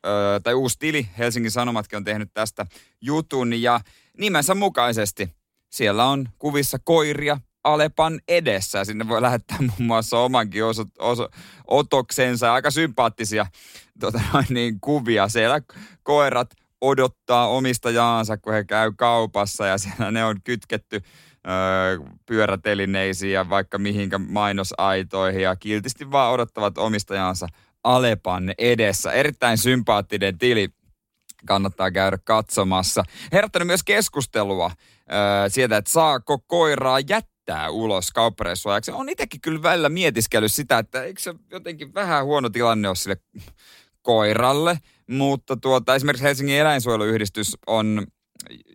tai 0.43 0.55
uusi 0.55 0.79
tili. 0.79 1.09
Helsingin 1.19 1.51
Sanomatkin 1.51 1.97
on 1.97 2.05
tehnyt 2.05 2.31
tästä 2.35 2.67
jutun 3.01 3.63
ja 3.63 3.81
nimensä 4.19 4.55
mukaisesti 4.55 5.29
siellä 5.71 6.05
on 6.05 6.29
kuvissa 6.39 6.79
koiria, 6.85 7.41
Alepan 7.67 8.21
edessä. 8.29 8.85
Sinne 8.85 9.09
voi 9.09 9.23
lähettää 9.23 9.59
muun 9.61 9.87
muassa 9.87 10.19
omankin 10.19 10.65
oso, 10.65 10.85
oso, 10.99 11.29
otoksensa. 11.67 12.53
Aika 12.53 12.71
sympaattisia 12.71 13.47
tota, 14.01 14.21
niin, 14.49 14.81
kuvia. 14.81 15.29
Siellä 15.29 15.61
koirat 16.03 16.51
odottaa 16.81 17.49
omistajaansa, 17.49 18.37
kun 18.37 18.53
he 18.53 18.65
käy 18.65 18.93
kaupassa 18.97 19.67
ja 19.67 19.79
siellä 19.79 20.11
ne 20.11 20.25
on 20.25 20.37
kytketty 20.45 21.03
öö, 21.49 21.99
pyörätelineisiin 22.27 23.33
ja 23.33 23.51
vaikka 23.51 23.79
mihinkä 23.79 24.19
mainosaitoihin 24.19 25.43
ja 25.43 25.57
kiltisti 25.57 26.11
vaan 26.11 26.33
odottavat 26.33 26.79
omistajansa 26.79 27.47
Alepan 27.85 28.55
edessä. 28.59 29.13
Erittäin 29.13 29.59
sympaattinen 29.59 30.39
tili 30.39 30.69
kannattaa 31.47 31.91
käydä 31.91 32.19
katsomassa. 32.25 33.05
Herättänyt 33.33 33.67
myös 33.67 33.83
keskustelua 33.83 34.71
öö, 35.13 35.49
siitä, 35.49 35.77
että 35.77 35.91
saako 35.91 36.39
koiraa 36.39 37.01
jättää 37.01 37.36
heittää 37.47 37.71
ulos 37.71 38.11
kauppareissuajaksi. 38.11 38.91
On 38.91 39.09
itsekin 39.09 39.41
kyllä 39.41 39.63
välillä 39.63 39.89
mietiskellyt 39.89 40.53
sitä, 40.53 40.79
että 40.79 41.03
eikö 41.03 41.21
se 41.21 41.35
jotenkin 41.51 41.95
vähän 41.95 42.25
huono 42.25 42.49
tilanne 42.49 42.89
ole 42.89 42.97
sille 42.97 43.17
koiralle. 44.03 44.79
Mutta 45.11 45.57
tuota, 45.57 45.95
esimerkiksi 45.95 46.25
Helsingin 46.25 46.57
eläinsuojeluyhdistys 46.57 47.57
on 47.67 48.07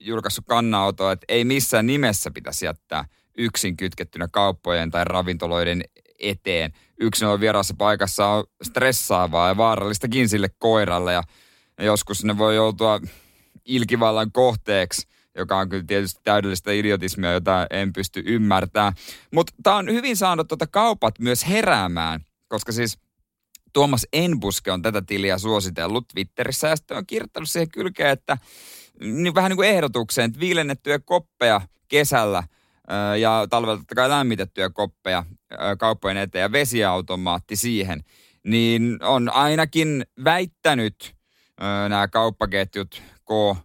julkaissut 0.02 0.46
kannanotoa, 0.48 1.12
että 1.12 1.26
ei 1.30 1.46
missään 1.46 1.88
nimessä 1.88 2.32
pitäisi 2.32 2.66
jättää 2.66 3.06
yksin 3.38 3.78
kytkettynä 3.78 4.28
kauppojen 4.28 4.92
tai 4.92 5.06
ravintoloiden 5.06 5.84
eteen. 6.20 6.72
Yksin 7.00 7.28
on 7.28 7.40
vieraassa 7.40 7.74
paikassa 7.78 8.28
on 8.28 8.44
stressaavaa 8.64 9.48
ja 9.48 9.58
vaarallistakin 9.58 10.30
sille 10.30 10.50
koiralle 10.60 11.14
ja 11.14 11.24
joskus 11.80 12.24
ne 12.24 12.38
voi 12.38 12.56
joutua 12.56 13.00
ilkivallan 13.66 14.32
kohteeksi 14.32 15.08
joka 15.36 15.58
on 15.58 15.70
kyllä 15.70 15.84
tietysti 15.88 16.22
täydellistä 16.24 16.72
idiotismia, 16.72 17.32
jota 17.32 17.68
en 17.70 17.94
pysty 17.94 18.24
ymmärtämään. 18.26 18.94
Mutta 19.34 19.54
tämä 19.64 19.76
on 19.76 19.88
hyvin 19.88 20.18
saanut 20.18 20.48
tuota 20.48 20.68
kaupat 20.68 21.20
myös 21.20 21.48
heräämään, 21.48 22.26
koska 22.48 22.72
siis 22.72 23.00
Tuomas 23.74 24.08
Enbuske 24.14 24.72
on 24.72 24.82
tätä 24.82 25.02
tiliä 25.02 25.38
suositellut 25.38 26.08
Twitterissä 26.08 26.68
ja 26.68 26.76
sitten 26.76 26.98
on 26.98 27.06
kirjoittanut 27.06 27.50
siihen 27.50 27.72
kylkeen, 27.72 28.10
että 28.10 28.38
niin 29.00 29.36
vähän 29.36 29.50
niin 29.50 29.58
kuin 29.58 29.70
ehdotukseen, 29.70 30.26
että 30.26 30.40
viilennettyjä 30.40 31.00
koppeja 31.00 31.62
kesällä 31.88 32.44
ja 33.20 33.48
talvella 33.50 33.78
totta 33.78 33.96
kai 33.96 34.10
lämmitettyjä 34.10 34.70
koppeja 34.70 35.26
kauppojen 35.80 36.18
eteen 36.18 36.42
ja 36.42 36.52
vesiautomaatti 36.52 37.56
siihen, 37.56 38.04
niin 38.44 38.98
on 39.02 39.30
ainakin 39.30 40.06
väittänyt 40.24 41.16
nämä 41.90 42.08
kauppaketjut 42.08 43.02
K, 43.26 43.58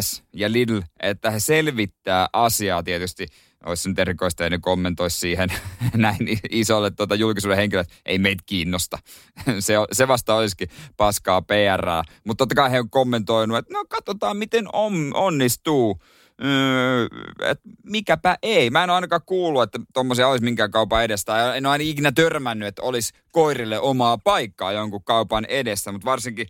S 0.00 0.22
ja 0.32 0.52
Lidl, 0.52 0.80
että 1.00 1.30
he 1.30 1.40
selvittää 1.40 2.28
asiaa 2.32 2.82
tietysti. 2.82 3.26
Olisi 3.66 3.88
nyt 3.88 3.98
erikoista, 3.98 4.44
ja 4.44 4.50
ne 4.50 4.58
kommentoisi 4.58 5.18
siihen 5.18 5.48
näin 5.94 6.40
isolle 6.50 6.90
tuota, 6.90 7.14
julkisuuden 7.14 7.56
henkilölle, 7.56 7.86
että 7.88 8.00
ei 8.06 8.18
meitä 8.18 8.42
kiinnosta. 8.46 8.98
se, 9.58 9.74
se 9.92 10.08
vasta 10.08 10.34
olisikin 10.34 10.68
paskaa 10.96 11.42
PR. 11.42 12.10
Mutta 12.24 12.42
totta 12.42 12.54
kai 12.54 12.70
he 12.70 12.80
on 12.80 12.90
kommentoinut, 12.90 13.58
että 13.58 13.74
no 13.74 13.84
katsotaan 13.88 14.36
miten 14.36 14.64
on, 14.72 15.10
onnistuu. 15.14 16.00
Öö, 16.44 17.06
että 17.40 17.68
mikäpä 17.84 18.38
ei. 18.42 18.70
Mä 18.70 18.84
en 18.84 18.90
ole 18.90 18.94
ainakaan 18.94 19.22
kuullut, 19.26 19.62
että 19.62 19.78
tuommoisia 19.94 20.28
olisi 20.28 20.44
minkään 20.44 20.70
kaupan 20.70 21.04
edestä. 21.04 21.54
En 21.54 21.66
ole 21.66 21.72
aina 21.72 21.84
ikinä 21.84 22.12
törmännyt, 22.12 22.68
että 22.68 22.82
olisi 22.82 23.12
koirille 23.32 23.80
omaa 23.80 24.18
paikkaa 24.18 24.72
jonkun 24.72 25.04
kaupan 25.04 25.44
edessä, 25.44 25.92
mutta 25.92 26.04
varsinkin 26.04 26.46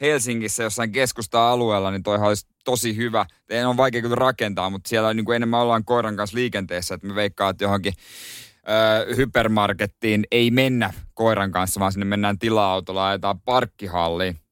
Helsingissä 0.00 0.62
jossain 0.62 0.92
keskusta-alueella, 0.92 1.90
niin 1.90 2.02
toihan 2.02 2.28
olisi 2.28 2.46
tosi 2.64 2.96
hyvä. 2.96 3.26
En 3.50 3.68
on 3.68 3.76
vaikea 3.76 4.02
kyllä 4.02 4.14
rakentaa, 4.14 4.70
mutta 4.70 4.88
siellä 4.88 5.14
niin 5.14 5.24
kuin 5.24 5.36
enemmän 5.36 5.60
ollaan 5.60 5.84
koiran 5.84 6.16
kanssa 6.16 6.36
liikenteessä, 6.36 6.94
että 6.94 7.06
me 7.06 7.14
veikkaa, 7.14 7.50
että 7.50 7.64
johonkin 7.64 7.92
ö, 8.68 9.14
hypermarkettiin 9.16 10.24
ei 10.30 10.50
mennä 10.50 10.92
koiran 11.14 11.50
kanssa, 11.50 11.80
vaan 11.80 11.92
sinne 11.92 12.04
mennään 12.04 12.38
tila-autolla 12.38 13.12
ja 13.12 13.34
parkkihalliin. 13.44 14.43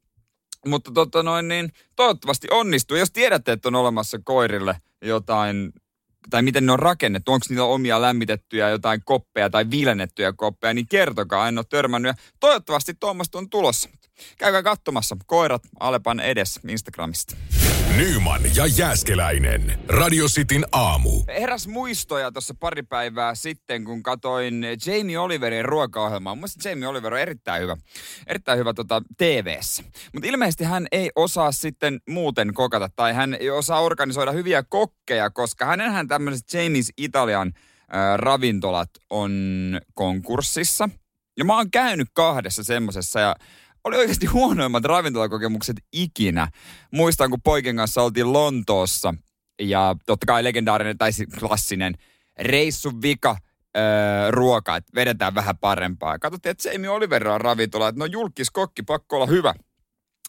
Mutta 0.66 0.90
tota 0.90 1.22
noin, 1.22 1.48
niin 1.48 1.72
toivottavasti 1.96 2.48
onnistuu. 2.50 2.96
Jos 2.96 3.10
tiedätte, 3.10 3.52
että 3.52 3.68
on 3.68 3.74
olemassa 3.74 4.18
koirille 4.24 4.76
jotain, 5.02 5.72
tai 6.30 6.42
miten 6.42 6.66
ne 6.66 6.72
on 6.72 6.78
rakennettu, 6.78 7.32
onko 7.32 7.46
niillä 7.48 7.64
omia 7.64 8.02
lämmitettyjä 8.02 8.68
jotain 8.68 9.02
koppeja 9.04 9.50
tai 9.50 9.70
vilennettyjä 9.70 10.32
koppeja, 10.32 10.74
niin 10.74 10.88
kertokaa, 10.88 11.48
en 11.48 11.58
ole 11.58 11.66
törmännyt. 11.68 12.10
Ja 12.10 12.22
toivottavasti 12.40 12.94
tuommoista 12.94 13.38
on 13.38 13.50
tulossa. 13.50 13.88
Käykää 14.38 14.62
katsomassa 14.62 15.16
koirat 15.26 15.62
Alepan 15.80 16.20
edessä 16.20 16.60
Instagramista. 16.68 17.36
Nyman 17.96 18.40
ja 18.56 18.66
Jääskeläinen. 18.66 19.78
Radio 19.88 20.26
Cityn 20.26 20.64
aamu. 20.72 21.10
Heräs 21.28 21.68
muistoja 21.68 22.32
tuossa 22.32 22.54
pari 22.60 22.82
päivää 22.82 23.34
sitten, 23.34 23.84
kun 23.84 24.02
katoin 24.02 24.66
Jamie 24.86 25.18
Oliverin 25.18 25.64
ruokaohjelmaa. 25.64 26.34
Mun 26.34 26.48
Jamie 26.64 26.88
Oliver 26.88 27.14
on 27.14 27.20
erittäin 27.20 27.62
hyvä, 27.62 27.76
erittäin 28.26 28.58
hyvä 28.58 28.74
tota, 28.74 29.02
TV-ssä. 29.18 29.82
Mutta 30.12 30.28
ilmeisesti 30.28 30.64
hän 30.64 30.86
ei 30.92 31.10
osaa 31.16 31.52
sitten 31.52 32.00
muuten 32.08 32.54
kokata, 32.54 32.88
tai 32.96 33.12
hän 33.12 33.36
ei 33.40 33.50
osaa 33.50 33.80
organisoida 33.80 34.32
hyviä 34.32 34.62
kokkeja, 34.62 35.30
koska 35.30 35.64
hänenhän 35.64 36.08
tämmöiset 36.08 36.52
Jamies 36.52 36.92
Italian 36.96 37.52
äh, 37.56 38.16
ravintolat 38.16 38.90
on 39.10 39.32
konkurssissa. 39.94 40.88
Ja 41.36 41.44
mä 41.44 41.56
oon 41.56 41.70
käynyt 41.70 42.08
kahdessa 42.12 42.64
semmosessa 42.64 43.20
ja 43.20 43.36
oli 43.84 43.96
oikeasti 43.96 44.26
huonoimmat 44.26 44.84
ravintolakokemukset 44.84 45.76
ikinä. 45.92 46.48
Muistan, 46.90 47.30
kun 47.30 47.42
poikien 47.42 47.76
kanssa 47.76 48.02
oltiin 48.02 48.32
Lontoossa 48.32 49.14
ja 49.62 49.96
totta 50.06 50.26
kai 50.26 50.44
legendaarinen 50.44 50.98
tai 50.98 51.10
klassinen 51.38 51.94
reissun 52.38 53.02
vika 53.02 53.36
öö, 53.76 54.30
ruoka, 54.30 54.76
että 54.76 54.92
vedetään 54.94 55.34
vähän 55.34 55.58
parempaa. 55.58 56.18
Katsottiin, 56.18 56.50
että 56.50 56.68
Jamie 56.68 56.90
Oliver 56.90 57.28
on 57.28 57.40
ravintola, 57.40 57.88
että 57.88 57.98
no 57.98 58.06
julkiskokki, 58.06 58.82
pakko 58.82 59.16
olla 59.16 59.26
hyvä. 59.26 59.54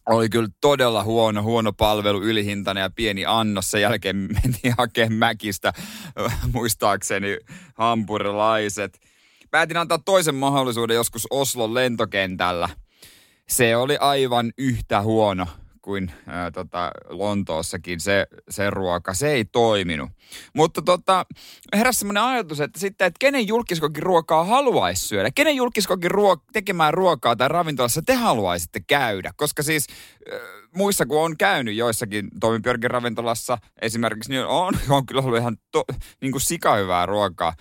oli 0.09 0.29
kyllä 0.29 0.49
todella 0.61 1.03
huono, 1.03 1.43
huono 1.43 1.73
palvelu, 1.73 2.23
ylihintainen 2.23 2.81
ja 2.81 2.89
pieni 2.89 3.25
annos. 3.25 3.71
Sen 3.71 3.81
jälkeen 3.81 4.15
mentiin 4.15 4.73
hakemaan 4.77 5.13
Mäkistä, 5.13 5.73
muistaakseni, 6.53 7.37
hampurilaiset. 7.75 8.99
Päätin 9.51 9.77
antaa 9.77 9.99
toisen 9.99 10.35
mahdollisuuden 10.35 10.95
joskus 10.95 11.27
Oslon 11.29 11.73
lentokentällä. 11.73 12.69
Se 13.49 13.75
oli 13.75 13.97
aivan 13.97 14.53
yhtä 14.57 15.01
huono 15.01 15.47
kuin 15.83 16.11
ää, 16.27 16.51
tota, 16.51 16.91
Lontoossakin 17.09 17.99
se, 17.99 18.27
se 18.49 18.69
ruoka. 18.69 19.13
Se 19.13 19.31
ei 19.31 19.45
toiminut. 19.45 20.09
Mutta 20.53 20.81
tota, 20.81 21.25
heräsi 21.73 21.99
semmoinen 21.99 22.23
ajatus, 22.23 22.59
että 22.59 22.79
sitten, 22.79 23.07
että 23.07 23.17
kenen 23.19 23.47
julkiskokin 23.47 24.03
ruokaa 24.03 24.43
haluaisi 24.43 25.07
syödä? 25.07 25.29
Kenen 25.35 25.55
julkiskokin 25.55 26.11
ruok- 26.11 26.49
tekemään 26.53 26.93
ruokaa 26.93 27.35
tai 27.35 27.47
ravintolassa 27.47 28.01
te 28.05 28.13
haluaisitte 28.13 28.79
käydä? 28.87 29.31
Koska 29.35 29.63
siis 29.63 29.87
äh, 30.33 30.39
muissa 30.75 31.05
kun 31.05 31.21
on 31.21 31.37
käynyt 31.37 31.75
joissakin 31.75 32.27
toimipjörkin 32.39 32.91
ravintolassa 32.91 33.57
esimerkiksi, 33.81 34.29
niin 34.29 34.45
on, 34.45 34.73
on 34.89 35.05
kyllä 35.05 35.21
ollut 35.21 35.39
ihan 35.39 35.57
to, 35.71 35.83
niin 36.21 36.31
kuin 36.31 36.41
sikahyvää 36.41 37.05
ruokaa. 37.05 37.53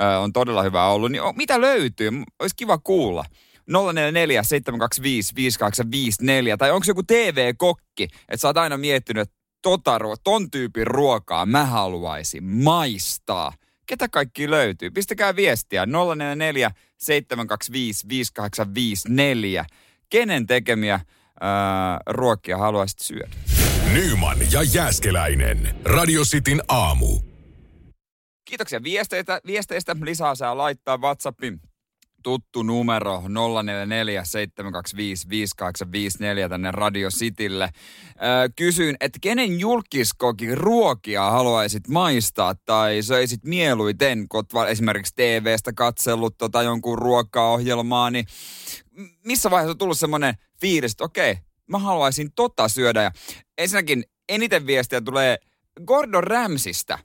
Äh, 0.00 0.22
on 0.22 0.32
todella 0.32 0.62
hyvää 0.62 0.88
ollut. 0.88 1.12
Niin 1.12 1.22
mitä 1.36 1.60
löytyy? 1.60 2.10
Olisi 2.38 2.56
kiva 2.56 2.78
kuulla. 2.78 3.24
044 3.66 4.42
725 4.42 5.34
5854. 5.34 6.56
Tai 6.56 6.70
onko 6.70 6.84
se 6.84 6.90
joku 6.90 7.02
TV-kokki, 7.02 8.02
että 8.02 8.36
sä 8.36 8.48
oot 8.48 8.56
aina 8.56 8.76
miettinyt, 8.76 9.22
että 9.22 9.36
tota, 9.62 9.98
ton 10.24 10.50
tyypin 10.50 10.86
ruokaa 10.86 11.46
mä 11.46 11.64
haluaisin 11.66 12.44
maistaa. 12.44 13.52
Ketä 13.86 14.08
kaikki 14.08 14.50
löytyy? 14.50 14.90
Pistäkää 14.90 15.36
viestiä 15.36 15.86
044 15.86 16.70
725 16.98 18.08
5854. 18.08 19.64
Kenen 20.10 20.46
tekemiä 20.46 21.00
ää, 21.40 22.00
ruokia 22.06 22.58
haluaisit 22.58 22.98
syödä? 22.98 23.36
Nyman 23.92 24.38
ja 24.52 24.62
Jääskeläinen. 24.62 25.74
Radio 25.84 26.22
Cityn 26.22 26.62
aamu. 26.68 27.20
Kiitoksia 28.44 28.82
viesteistä. 28.82 29.40
viesteistä. 29.46 29.96
Lisää 30.02 30.34
saa 30.34 30.58
laittaa 30.58 30.96
WhatsAppin 30.96 31.60
tuttu 32.22 32.62
numero 32.62 33.22
044 33.62 34.24
725 34.24 35.28
5854 35.28 36.48
tänne 36.48 36.70
Radio 36.70 37.08
Citylle. 37.10 37.64
Öö, 38.22 38.48
kysyin, 38.56 38.96
että 39.00 39.18
kenen 39.22 39.60
julkiskokin 39.60 40.58
ruokia 40.58 41.30
haluaisit 41.30 41.88
maistaa 41.88 42.54
tai 42.64 43.02
söisit 43.02 43.44
mieluiten, 43.44 44.28
kun 44.28 44.44
esimerkiksi 44.68 45.14
TVstä 45.14 45.72
katsellut 45.72 46.38
tota 46.38 46.62
jonkun 46.62 46.98
ruokaohjelmaa, 46.98 48.10
niin 48.10 48.26
missä 49.24 49.50
vaiheessa 49.50 49.70
on 49.70 49.78
tullut 49.78 49.98
semmoinen 49.98 50.34
fiilis, 50.60 50.92
että 50.92 51.04
okei, 51.04 51.36
mä 51.66 51.78
haluaisin 51.78 52.32
tota 52.36 52.68
syödä. 52.68 53.02
Ja 53.02 53.10
ensinnäkin 53.58 54.04
eniten 54.28 54.66
viestiä 54.66 55.00
tulee 55.00 55.38
Gordon 55.86 56.24
Ramsista, 56.24 56.98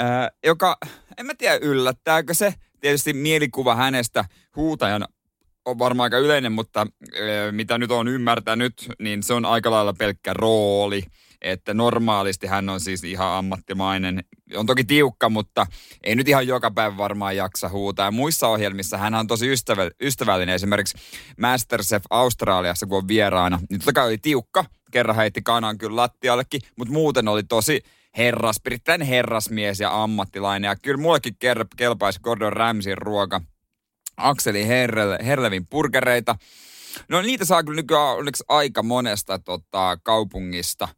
öö, 0.00 0.06
joka, 0.44 0.76
en 1.18 1.26
mä 1.26 1.34
tiedä 1.34 1.58
yllättääkö 1.62 2.34
se, 2.34 2.54
tietysti 2.80 3.12
mielikuva 3.12 3.74
hänestä 3.74 4.24
huutajana 4.56 5.06
on 5.64 5.78
varmaan 5.78 6.04
aika 6.04 6.18
yleinen, 6.18 6.52
mutta 6.52 6.86
mitä 7.50 7.78
nyt 7.78 7.90
on 7.90 8.08
ymmärtänyt, 8.08 8.74
niin 8.98 9.22
se 9.22 9.34
on 9.34 9.44
aika 9.44 9.70
lailla 9.70 9.92
pelkkä 9.92 10.32
rooli. 10.34 11.02
Että 11.40 11.74
normaalisti 11.74 12.46
hän 12.46 12.68
on 12.68 12.80
siis 12.80 13.04
ihan 13.04 13.28
ammattimainen. 13.28 14.24
On 14.54 14.66
toki 14.66 14.84
tiukka, 14.84 15.28
mutta 15.28 15.66
ei 16.04 16.14
nyt 16.14 16.28
ihan 16.28 16.46
joka 16.46 16.70
päivä 16.70 16.96
varmaan 16.96 17.36
jaksa 17.36 17.68
huutaa. 17.68 18.06
Ja 18.06 18.10
muissa 18.10 18.48
ohjelmissa 18.48 18.98
hän 18.98 19.14
on 19.14 19.26
tosi 19.26 19.46
ystävällinen. 20.02 20.54
Esimerkiksi 20.54 20.98
Masterchef 21.40 22.04
Australiassa, 22.10 22.86
kun 22.86 22.98
on 22.98 23.08
vieraana, 23.08 23.60
niin 23.70 23.80
totta 23.80 23.92
kai 23.92 24.06
oli 24.06 24.18
tiukka. 24.18 24.64
Kerran 24.90 25.16
heitti 25.16 25.42
kanan 25.42 25.78
kyllä 25.78 25.96
lattiallekin, 25.96 26.60
mutta 26.76 26.94
muuten 26.94 27.28
oli 27.28 27.42
tosi 27.42 27.82
herras, 28.18 28.60
erittäin 28.66 29.02
herrasmies 29.02 29.80
ja 29.80 30.02
ammattilainen. 30.02 30.68
Ja 30.68 30.76
kyllä 30.76 31.02
mullekin 31.02 31.36
kelpaisi 31.76 32.20
Gordon 32.20 32.52
Ramsin 32.52 32.98
ruoka. 32.98 33.40
Akseli 34.16 34.66
Herle, 34.66 35.18
Herlevin 35.24 35.66
purkereita. 35.66 36.36
No 37.08 37.22
niitä 37.22 37.44
saa 37.44 37.62
kyllä 37.62 37.76
nykyään 37.76 38.16
onneksi 38.16 38.44
aika 38.48 38.82
monesta 38.82 39.38
tota, 39.38 39.98
kaupungista 40.02 40.88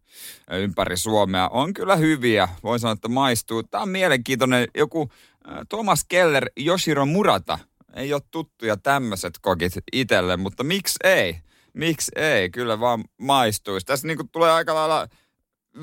ympäri 0.51 0.97
Suomea. 0.97 1.49
On 1.49 1.75
kyllä 1.75 1.97
hyviä, 1.97 2.49
voin 2.63 2.81
sanoa, 2.81 2.93
että 2.93 3.09
maistuu. 3.09 3.63
Tämä 3.63 3.83
on 3.83 3.89
mielenkiintoinen 3.89 4.69
joku 4.77 5.11
äh, 5.49 5.59
Thomas 5.69 6.05
Keller, 6.09 6.51
Yoshiro 6.67 7.07
Murata. 7.07 7.59
Ei 7.95 8.13
ole 8.13 8.23
tuttuja 8.31 8.77
tämmöiset 8.77 9.35
kokit 9.41 9.73
itselle, 9.93 10.37
mutta 10.37 10.65
miksi 10.65 10.99
ei? 11.05 11.37
Miksi 11.73 12.13
ei? 12.17 12.51
Kyllä 12.51 12.81
vaan 12.81 13.05
maistuisi. 13.19 13.87
Tässä 13.87 14.07
niinku 14.07 14.25
tulee 14.33 14.51
aika 14.53 14.75
lailla 14.75 15.09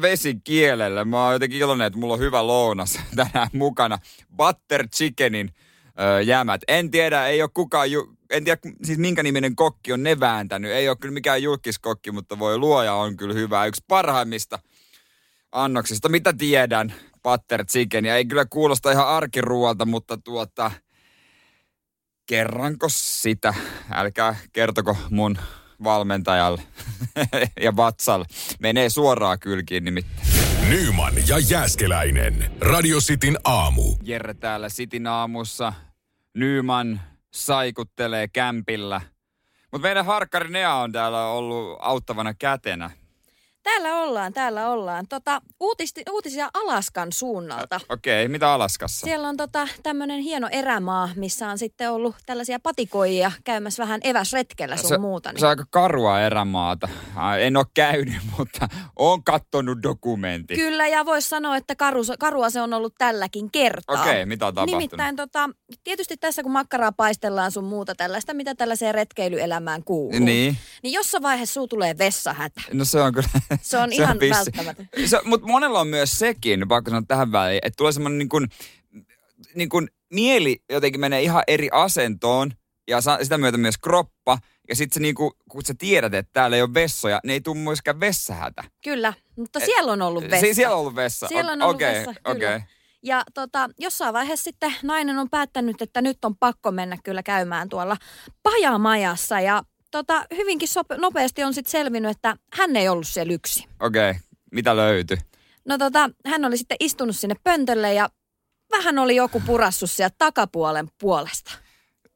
vesikielelle. 0.01 1.05
Mä 1.05 1.23
oon 1.23 1.33
jotenkin 1.33 1.59
iloinen, 1.59 1.87
että 1.87 1.99
mulla 1.99 2.13
on 2.13 2.19
hyvä 2.19 2.47
lounas 2.47 2.99
tänään 3.15 3.47
mukana. 3.53 3.99
Butter 4.37 4.87
chickenin 4.87 5.53
öö, 5.99 6.21
jämät. 6.21 6.61
En 6.67 6.91
tiedä, 6.91 7.27
ei 7.27 7.41
ole 7.41 7.49
kukaan, 7.53 7.91
ju- 7.91 8.17
en 8.29 8.43
tiedä 8.43 8.59
siis 8.83 8.97
minkä 8.97 9.23
niminen 9.23 9.55
kokki 9.55 9.93
on 9.93 10.03
ne 10.03 10.19
vääntänyt. 10.19 10.71
Ei 10.71 10.89
ole 10.89 10.97
kyllä 10.97 11.13
mikään 11.13 11.43
julkiskokki, 11.43 12.11
mutta 12.11 12.39
voi 12.39 12.57
luoja 12.57 12.93
on 12.93 13.17
kyllä 13.17 13.33
hyvä. 13.33 13.65
Yksi 13.65 13.83
parhaimmista 13.87 14.59
annoksista, 15.51 16.09
mitä 16.09 16.33
tiedän, 16.33 16.93
butter 17.23 17.65
chicken. 17.65 18.05
Ja 18.05 18.15
ei 18.15 18.25
kyllä 18.25 18.45
kuulosta 18.45 18.91
ihan 18.91 19.07
arkiruolta, 19.07 19.85
mutta 19.85 20.17
tuota, 20.17 20.71
kerranko 22.25 22.87
sitä? 22.89 23.53
Älkää 23.91 24.35
kertoko 24.53 24.97
mun 25.09 25.37
valmentajalle 25.83 26.61
ja 27.65 27.75
vatsalle. 27.75 28.25
Menee 28.59 28.89
suoraan 28.89 29.39
kylkiin 29.39 29.83
nimittäin. 29.83 30.27
Nyman 30.69 31.13
ja 31.27 31.39
Jääskeläinen. 31.49 32.51
Radio 32.61 32.97
Cityn 32.99 33.37
aamu. 33.43 33.95
Jerre 34.03 34.33
täällä 34.33 34.69
Cityn 34.69 35.07
aamussa. 35.07 35.73
Nyman 36.33 37.01
saikuttelee 37.33 38.27
kämpillä. 38.27 39.01
Mutta 39.71 39.87
meidän 39.87 40.05
harkkari 40.05 40.49
Nea 40.49 40.73
on 40.75 40.91
täällä 40.91 41.27
ollut 41.27 41.77
auttavana 41.81 42.33
kätenä. 42.33 42.89
Täällä 43.67 43.95
ollaan, 43.95 44.33
täällä 44.33 44.69
ollaan. 44.69 45.05
Tota, 45.09 45.41
uutisti, 45.59 46.03
uutisia 46.11 46.49
Alaskan 46.53 47.11
suunnalta. 47.11 47.79
Okei, 47.89 48.25
okay, 48.25 48.31
mitä 48.31 48.53
Alaskassa? 48.53 49.05
Siellä 49.05 49.27
on 49.27 49.37
tota, 49.37 49.67
tämmöinen 49.83 50.19
hieno 50.19 50.47
erämaa, 50.51 51.09
missä 51.15 51.49
on 51.49 51.57
sitten 51.57 51.91
ollut 51.91 52.15
tällaisia 52.25 52.59
patikoijia 52.59 53.31
käymässä 53.43 53.83
vähän 53.83 53.99
eväsretkellä 54.03 54.77
sun 54.77 54.89
se, 54.89 54.97
muuta. 54.97 55.31
Niin. 55.31 55.39
Se 55.39 55.45
on 55.45 55.49
aika 55.49 55.65
karua 55.69 56.21
erämaata. 56.21 56.89
En 57.39 57.57
ole 57.57 57.65
käynyt, 57.73 58.15
mutta 58.37 58.67
on 58.95 59.23
kattonut 59.23 59.83
dokumentti. 59.83 60.55
Kyllä, 60.55 60.87
ja 60.87 61.05
voisi 61.05 61.29
sanoa, 61.29 61.57
että 61.57 61.75
karu, 61.75 62.01
karua 62.19 62.49
se 62.49 62.61
on 62.61 62.73
ollut 62.73 62.95
tälläkin 62.97 63.51
kertaa. 63.51 64.01
Okei, 64.01 64.13
okay, 64.13 64.25
mitä 64.25 64.47
on 64.47 64.53
tapahtunut? 64.53 64.79
Nimittäin 64.79 65.15
tota, 65.15 65.49
tietysti 65.83 66.17
tässä 66.17 66.43
kun 66.43 66.51
makkaraa 66.51 66.91
paistellaan 66.91 67.51
sun 67.51 67.63
muuta 67.63 67.95
tällaista, 67.95 68.33
mitä 68.33 68.55
tällaiseen 68.55 68.93
retkeilyelämään 68.93 69.83
kuuluu. 69.83 70.19
Niin. 70.19 70.57
Niin 70.83 70.93
jossain 70.93 71.23
vaiheessa 71.23 71.53
suu 71.53 71.67
tulee 71.67 71.97
vessahätä. 71.97 72.61
No 72.73 72.85
se 72.85 73.01
on 73.01 73.13
kyllä 73.13 73.29
se 73.61 73.77
on 73.77 73.89
se 73.95 73.95
ihan 73.95 74.17
on 74.23 74.29
välttämätön. 74.29 74.89
Mutta 75.23 75.47
monella 75.47 75.79
on 75.79 75.87
myös 75.87 76.19
sekin, 76.19 76.69
vaikka 76.69 76.91
sanoa 76.91 77.03
tähän 77.07 77.31
väliin, 77.31 77.59
että 77.63 77.77
tulee 77.77 77.91
semmoinen 77.91 78.17
niin 78.17 78.29
kuin, 78.29 78.47
niin 79.55 79.69
kuin 79.69 79.87
mieli 80.13 80.63
jotenkin 80.69 81.01
menee 81.01 81.21
ihan 81.21 81.43
eri 81.47 81.69
asentoon 81.71 82.51
ja 82.87 83.01
sitä 83.23 83.37
myötä 83.37 83.57
myös 83.57 83.77
kroppa. 83.77 84.37
Ja 84.69 84.75
sitten 84.75 84.93
se 84.93 84.99
niinku, 84.99 85.33
kun 85.49 85.65
sä 85.65 85.73
tiedät, 85.77 86.13
että 86.13 86.29
täällä 86.33 86.55
ei 86.55 86.61
ole 86.61 86.73
vessoja, 86.73 87.19
niin 87.23 87.31
ei 87.31 87.41
tule 87.41 87.57
myöskään 87.57 87.99
vessahätä. 87.99 88.63
Kyllä, 88.83 89.13
mutta 89.35 89.59
siellä 89.59 89.91
on 89.91 90.01
ollut 90.01 90.23
vessa. 90.23 90.39
Si- 90.39 90.53
siellä 90.53 90.75
on 90.75 90.81
ollut 90.81 90.95
vessa. 90.95 91.27
Siellä 91.27 91.51
on 91.51 91.61
ollut 91.61 91.75
okay, 91.75 91.93
vessa, 91.93 92.13
kyllä. 92.13 92.55
Okay. 92.55 92.61
Ja 93.03 93.23
tota, 93.33 93.69
jossain 93.79 94.13
vaiheessa 94.13 94.43
sitten 94.43 94.73
nainen 94.83 95.17
on 95.17 95.29
päättänyt, 95.29 95.81
että 95.81 96.01
nyt 96.01 96.25
on 96.25 96.37
pakko 96.37 96.71
mennä 96.71 96.97
kyllä 97.03 97.23
käymään 97.23 97.69
tuolla 97.69 97.97
pajamajassa. 98.43 99.39
Ja 99.39 99.63
tota, 99.97 100.25
hyvinkin 100.37 100.69
sope- 100.69 100.97
nopeasti 100.97 101.43
on 101.43 101.53
sitten 101.53 101.71
selvinnyt, 101.71 102.11
että 102.11 102.35
hän 102.53 102.75
ei 102.75 102.89
ollut 102.89 103.07
siellä 103.07 103.33
yksi. 103.33 103.67
Okei, 103.79 104.09
okay. 104.09 104.21
mitä 104.51 104.75
löytyi? 104.75 105.17
No 105.65 105.77
tota, 105.77 106.09
hän 106.25 106.45
oli 106.45 106.57
sitten 106.57 106.77
istunut 106.79 107.15
sinne 107.15 107.35
pöntölle 107.43 107.93
ja 107.93 108.09
vähän 108.71 108.99
oli 108.99 109.15
joku 109.15 109.41
purassut 109.45 109.91
sieltä 109.91 110.15
takapuolen 110.17 110.87
puolesta. 111.01 111.51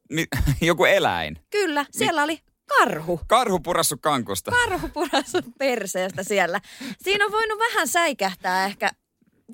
Mi- 0.09 0.27
joku 0.61 0.85
eläin? 0.85 1.37
Kyllä, 1.49 1.85
siellä 1.91 2.21
Mi- 2.21 2.23
oli 2.23 2.39
karhu. 2.79 3.19
Karhu 3.27 3.59
purassu 3.59 3.97
kankusta. 4.01 4.51
Karhu 4.51 4.89
purassu 4.89 5.37
perseestä 5.57 6.23
siellä. 6.23 6.61
Siinä 7.03 7.25
on 7.25 7.31
voinut 7.31 7.59
vähän 7.59 7.87
säikähtää 7.87 8.65
ehkä 8.65 8.91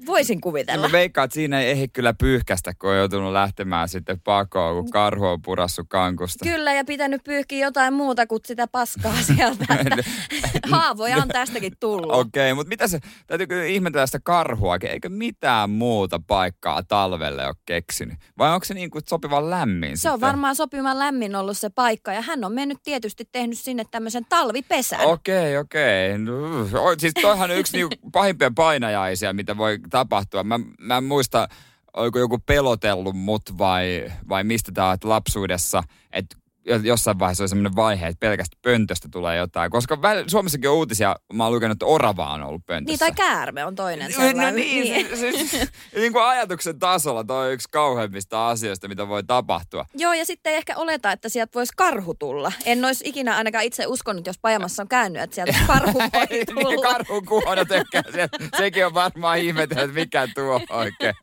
voisin 0.06 0.42
kuvitella. 0.42 0.88
Mä 0.88 0.92
veikkaan, 0.92 1.26
että 1.26 1.36
siinä 1.36 1.62
ei 1.62 1.72
ehdi 1.72 1.88
kyllä 1.88 2.14
pyyhkästä, 2.14 2.74
kun 2.74 2.90
on 2.90 2.98
joutunut 2.98 3.34
lähtemään 3.34 3.90
sitten 3.90 4.20
pakoon, 4.20 4.76
kun 4.76 4.92
karhu 4.92 5.26
on 5.26 5.42
purassu 5.42 5.84
kankusta. 5.88 6.46
Kyllä, 6.46 6.74
ja 6.74 6.86
pitänyt 6.86 7.24
pyyhkiä 7.24 7.66
jotain 7.66 7.94
muuta 7.94 8.28
kuin 8.28 8.42
sitä 8.46 8.68
paskaa 8.68 9.16
sieltä. 9.22 9.66
Haavoja 10.72 11.18
on 11.18 11.28
tästäkin 11.28 11.74
tullut. 11.80 12.12
Okei, 12.12 12.52
okay, 12.52 12.54
mutta 12.54 12.70
mitä 12.70 12.88
se, 12.88 13.00
täytyy 13.28 13.48
kyllä 13.48 13.66
ihmetellä 13.66 14.06
sitä 14.06 14.20
karhua, 14.24 14.78
eikö 14.82 15.10
mitään 15.10 15.70
muuta 15.70 16.22
paikkaa 16.28 16.84
talvelle 16.84 17.48
ole 17.48 17.56
keksinyt? 17.66 18.16
Vai 18.38 18.54
onko 18.54 18.66
se 18.66 18.74
niin 18.74 18.90
kuin 18.90 19.04
sopivan 19.08 19.50
lämmin 19.50 19.98
Se 19.98 20.02
sitten? 20.02 20.14
on 20.14 20.22
varmaan 20.22 20.56
sopivan 20.56 21.00
lämmin 21.00 21.36
ollut 21.36 21.58
se 21.58 21.70
paikka, 21.70 22.14
ja 22.14 22.22
hän 22.22 22.44
on 22.44 22.54
mennyt 22.54 22.78
tietysti 22.84 23.30
tehnyt 23.32 23.58
sinne 23.58 23.84
tämmöisen 23.92 24.26
talvipesän. 24.30 25.02
Okei, 25.06 25.58
okei. 25.58 26.18
No, 26.18 26.34
o- 26.62 26.96
siis 26.98 27.14
toihan 27.22 27.52
yksi 27.52 27.78
niinku 27.78 27.96
pahimpia 28.12 28.52
painajaisia, 28.56 29.34
mitä 29.34 29.58
voi 29.58 29.80
tapahtua. 29.90 30.44
Mä, 30.44 30.60
mä 30.80 30.98
en 30.98 31.04
muista, 31.04 31.48
oliko 31.94 32.20
joku 32.20 32.40
pelotellut 32.46 33.16
mut 33.16 33.58
vai, 33.58 34.12
vai 34.30 34.44
mistä 34.44 34.72
tää 34.72 34.88
on, 34.88 34.94
että 34.94 35.10
lapsuudessa, 35.10 35.84
että 36.12 36.38
jossain 36.84 37.20
vaiheessa 37.20 37.44
oli 37.44 37.50
semmoinen 37.50 37.76
vaihe, 37.76 38.08
että 38.08 38.20
pelkästä 38.20 38.58
pöntöstä 38.62 39.08
tulee 39.12 39.38
jotain. 39.38 39.72
Koska 39.72 40.02
väl, 40.02 40.24
Suomessakin 40.28 40.70
on 40.70 40.76
uutisia, 40.76 41.16
mä 41.34 41.44
oon 41.44 41.54
lukenut, 41.54 41.76
että 41.76 41.86
orava 41.86 42.34
on 42.34 42.44
ollut 42.44 42.66
pöntössä. 42.66 42.92
Niin, 43.06 43.16
tai 43.16 43.28
käärme 43.28 43.66
on 43.66 43.76
toinen 43.76 44.12
No 44.12 44.18
sellainen. 44.18 44.56
niin, 44.56 45.18
Se, 45.18 45.32
se, 45.32 45.48
se, 45.48 45.68
niin 45.96 46.14
kuin 46.14 46.24
ajatuksen 46.26 46.80
tasolla 46.80 47.24
toi 47.24 47.48
on 47.48 47.54
yksi 47.54 47.68
kauheimmista 47.72 48.50
asioista, 48.50 48.88
mitä 48.88 49.08
voi 49.08 49.24
tapahtua. 49.24 49.86
Joo, 49.94 50.14
ja 50.14 50.26
sitten 50.26 50.52
ei 50.52 50.58
ehkä 50.58 50.74
oleta, 50.78 51.12
että 51.12 51.30
sieltä 51.30 51.52
voisi 51.56 51.74
karhu 51.78 52.14
tulla. 52.14 52.52
En 52.66 52.86
olisi 52.86 53.04
ikinä 53.08 53.36
ainakaan 53.38 53.64
itse 53.64 53.88
uskonut, 53.88 54.28
jos 54.28 54.38
Pajamassa 54.42 54.84
on 54.84 54.88
käynyt, 54.88 55.22
että 55.22 55.36
sieltä 55.36 55.56
karhu 55.68 56.00
voi 56.14 56.26
niin 56.30 56.46
tulla. 56.64 56.90
karhun 56.92 57.26
kuono 57.26 57.66
tekee 57.66 58.02
se, 58.12 58.28
Sekin 58.58 58.86
on 58.86 58.94
varmaan 58.94 59.38
ihmetellyt, 59.40 59.84
että 59.84 60.00
mikä 60.00 60.28
tuo 60.36 60.62
oikein. 60.70 61.16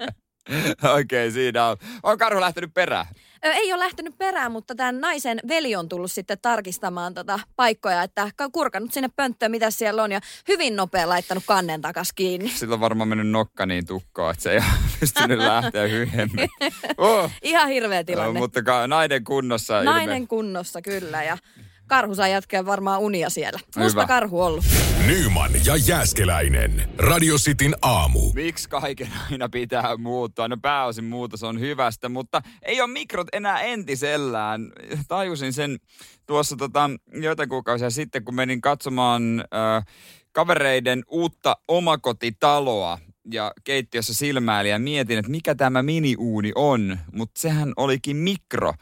Oikein 0.95 1.33
siinä 1.33 1.67
on. 1.67 1.77
On 2.03 2.19
karhu 2.19 2.41
lähtenyt 2.41 2.75
perään. 2.75 3.07
Ei 3.45 3.73
ole 3.73 3.85
lähtenyt 3.85 4.19
perään, 4.19 4.53
mutta 4.53 4.75
tämän 4.75 5.01
naisen 5.01 5.41
veli 5.49 5.77
on 5.77 5.89
tullut 5.89 6.13
sitten 6.13 6.39
tarkistamaan 6.43 7.15
tota 7.15 7.41
paikkoja, 7.57 8.03
että 8.03 8.31
ka- 8.37 8.49
kurkannut 8.51 8.93
sinne 8.93 9.09
pönttöön, 9.17 9.51
mitä 9.51 9.71
siellä 9.71 10.03
on, 10.03 10.13
ja 10.13 10.21
hyvin 10.49 10.77
nopea 10.77 11.09
laittanut 11.09 11.45
kannen 11.47 11.81
takas 11.81 12.13
kiinni. 12.13 12.49
Sillä 12.49 12.75
on 12.75 12.81
varmaan 12.81 13.09
mennyt 13.09 13.29
nokka 13.29 13.67
niin 13.67 13.87
tukkoon, 13.87 14.31
että 14.31 14.43
se 14.43 14.51
ei 14.51 14.57
ole 14.57 14.65
pystynyt 15.01 15.39
lähteä 15.39 15.87
hyhemmin. 15.87 16.49
Oh, 16.99 17.31
Ihan 17.43 17.69
hirveä 17.69 18.01
no, 18.01 18.05
tilanne. 18.05 18.41
mutta 18.41 18.63
ka- 18.63 18.87
nainen 18.87 19.25
kunnossa. 19.25 19.79
ilme- 19.81 19.85
Nainen 19.91 20.29
kunnossa 20.29 20.83
kyllä, 20.83 21.23
ja 21.23 21.39
karhu 21.87 22.15
saa 22.15 22.29
jatkaa 22.29 22.67
varmaan 22.67 23.01
unia 23.01 23.31
siellä. 23.31 23.61
Musta 23.77 24.01
Hyvä. 24.01 24.07
karhu 24.07 24.43
ollut. 24.43 24.65
Nyman 25.07 25.51
ja 25.65 25.77
Jääskeläinen. 25.77 26.89
Radio 26.99 27.37
Cityn 27.37 27.75
aamu. 27.83 28.33
Miksi 28.35 28.69
kaiken 28.69 29.09
aina 29.31 29.49
pitää 29.49 29.97
muuttua? 29.97 30.49
No 30.49 30.57
pääosin 30.63 31.05
muutos 31.05 31.43
on 31.43 31.61
hyvästä, 31.61 32.09
mutta 32.09 32.43
ei 32.63 32.81
ole 32.81 32.91
mikrot 32.91 33.27
enää 33.33 33.61
entisellään. 33.61 34.73
Tajusin 35.09 35.53
sen 35.53 35.79
tuossa 36.27 36.57
tota, 36.57 36.91
joitain 37.13 37.49
kuukausia 37.49 37.91
sitten, 37.91 38.25
kun 38.25 38.35
menin 38.35 38.61
katsomaan 38.61 39.41
äh, 39.41 39.85
kavereiden 40.33 41.03
uutta 41.09 41.57
omakotitaloa 41.69 42.99
ja 43.33 43.53
keittiössä 43.65 44.15
silmäili 44.15 44.71
ja 44.71 44.79
mietin, 44.79 45.19
että 45.19 45.31
mikä 45.31 45.55
tämä 45.55 45.83
miniuuni 45.83 46.53
on, 46.55 46.99
mutta 47.13 47.41
sehän 47.41 47.73
olikin 47.77 48.17
mikro. 48.17 48.73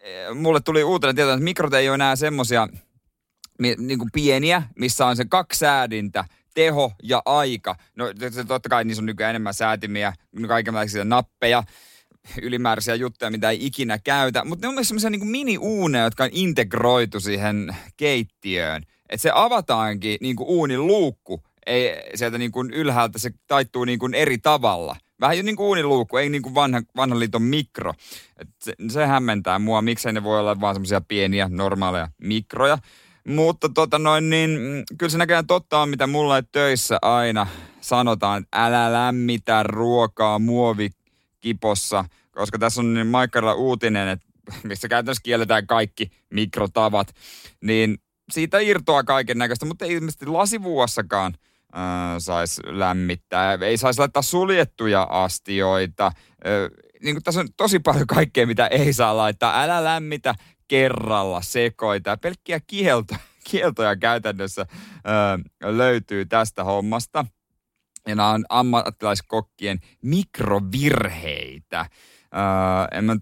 Eh, 0.00 0.34
Mulle 0.34 0.60
tuli 0.60 0.84
uutena 0.84 1.14
tieto, 1.14 1.32
että 1.32 1.44
mikrot 1.44 1.74
ei 1.74 1.88
ole 1.88 1.94
enää 1.94 2.16
semmosia 2.16 2.68
niin 3.58 3.98
kuin 3.98 4.10
pieniä, 4.12 4.62
missä 4.78 5.06
on 5.06 5.16
se 5.16 5.24
kaksi 5.24 5.58
säädintä, 5.58 6.24
teho 6.54 6.92
ja 7.02 7.22
aika. 7.24 7.76
No 7.96 8.04
totta 8.48 8.68
kai 8.68 8.84
niissä 8.84 9.02
on 9.02 9.06
nykyään 9.06 9.30
enemmän 9.30 9.54
säätimiä, 9.54 10.12
kaikenlaisia 10.48 11.04
nappeja, 11.04 11.62
ylimääräisiä 12.42 12.94
juttuja, 12.94 13.30
mitä 13.30 13.50
ei 13.50 13.66
ikinä 13.66 13.98
käytä. 13.98 14.44
Mutta 14.44 14.66
ne 14.66 14.68
on 14.68 14.74
myös 14.74 14.88
semmoisia 14.88 15.10
niin 15.10 15.26
mini-uuneja, 15.26 16.04
jotka 16.04 16.24
on 16.24 16.30
integroitu 16.32 17.20
siihen 17.20 17.76
keittiöön. 17.96 18.82
Että 19.08 19.22
se 19.22 19.30
avataankin 19.34 20.18
niin 20.20 20.36
kuin 20.36 20.48
uunin 20.48 20.86
luukku. 20.86 21.42
Ei, 21.66 22.02
sieltä 22.14 22.38
niin 22.38 22.52
kuin 22.52 22.70
ylhäältä 22.70 23.18
se 23.18 23.30
taittuu 23.46 23.84
niin 23.84 23.98
kuin 23.98 24.14
eri 24.14 24.38
tavalla. 24.38 24.96
Vähän 25.20 25.36
jo 25.36 25.42
niin 25.42 25.56
kuin 25.56 25.66
uuniluukku, 25.66 26.16
ei 26.16 26.28
niin 26.28 26.42
kuin 26.42 26.54
vanha, 26.54 26.82
vanhan 26.96 27.20
liiton 27.20 27.42
mikro. 27.42 27.94
Et 28.36 28.48
se, 28.62 28.74
se 28.88 29.06
hämmentää 29.06 29.58
mua, 29.58 29.82
miksei 29.82 30.12
ne 30.12 30.22
voi 30.22 30.40
olla 30.40 30.60
vaan 30.60 30.74
semmoisia 30.74 31.00
pieniä, 31.00 31.48
normaaleja 31.52 32.08
mikroja. 32.18 32.78
Mutta 33.28 33.68
tota 33.68 33.98
noin, 33.98 34.30
niin 34.30 34.50
mm, 34.50 34.84
kyllä 34.98 35.10
se 35.10 35.18
näköjään 35.18 35.46
totta 35.46 35.78
on, 35.78 35.88
mitä 35.88 36.06
mulla 36.06 36.42
töissä 36.42 36.98
aina 37.02 37.46
sanotaan, 37.80 38.42
että 38.42 38.64
älä 38.66 38.92
lämmitä 38.92 39.62
ruokaa 39.62 40.38
muovikipossa, 40.38 42.04
koska 42.30 42.58
tässä 42.58 42.80
on 42.80 42.94
niin 42.94 43.06
Maikkarilla 43.06 43.54
uutinen, 43.54 44.08
että 44.08 44.26
missä 44.62 44.88
käytännössä 44.88 45.22
kielletään 45.22 45.66
kaikki 45.66 46.10
mikrotavat, 46.30 47.14
niin 47.60 47.98
siitä 48.30 48.58
irtoaa 48.58 49.04
kaiken 49.04 49.38
näköistä, 49.38 49.66
mutta 49.66 49.84
ei 49.84 49.92
ilmeisesti 49.92 50.26
lasivuossakaan 50.26 51.34
äh, 51.76 51.82
saisi 52.18 52.62
lämmittää. 52.64 53.58
Ei 53.60 53.76
saisi 53.76 53.98
laittaa 53.98 54.22
suljettuja 54.22 55.02
astioita. 55.10 56.06
Äh, 56.06 56.12
niin 57.02 57.14
kuin 57.14 57.22
tässä 57.22 57.40
on 57.40 57.48
tosi 57.56 57.78
paljon 57.78 58.06
kaikkea, 58.06 58.46
mitä 58.46 58.66
ei 58.66 58.92
saa 58.92 59.16
laittaa. 59.16 59.62
Älä 59.62 59.84
lämmitä 59.84 60.34
kerralla 60.68 61.40
sekoita. 61.42 62.16
Pelkkiä 62.16 62.60
kielto, 62.66 63.14
kieltoja 63.50 63.96
käytännössä 63.96 64.66
ö, 64.70 65.70
löytyy 65.76 66.26
tästä 66.26 66.64
hommasta. 66.64 67.26
Ja 68.08 68.14
nämä 68.14 68.30
on 68.30 68.44
ammattilaiskokkien 68.48 69.78
mikrovirheitä. 70.02 71.80
Ö, 71.80 72.96
en 72.96 73.04
mä, 73.04 73.16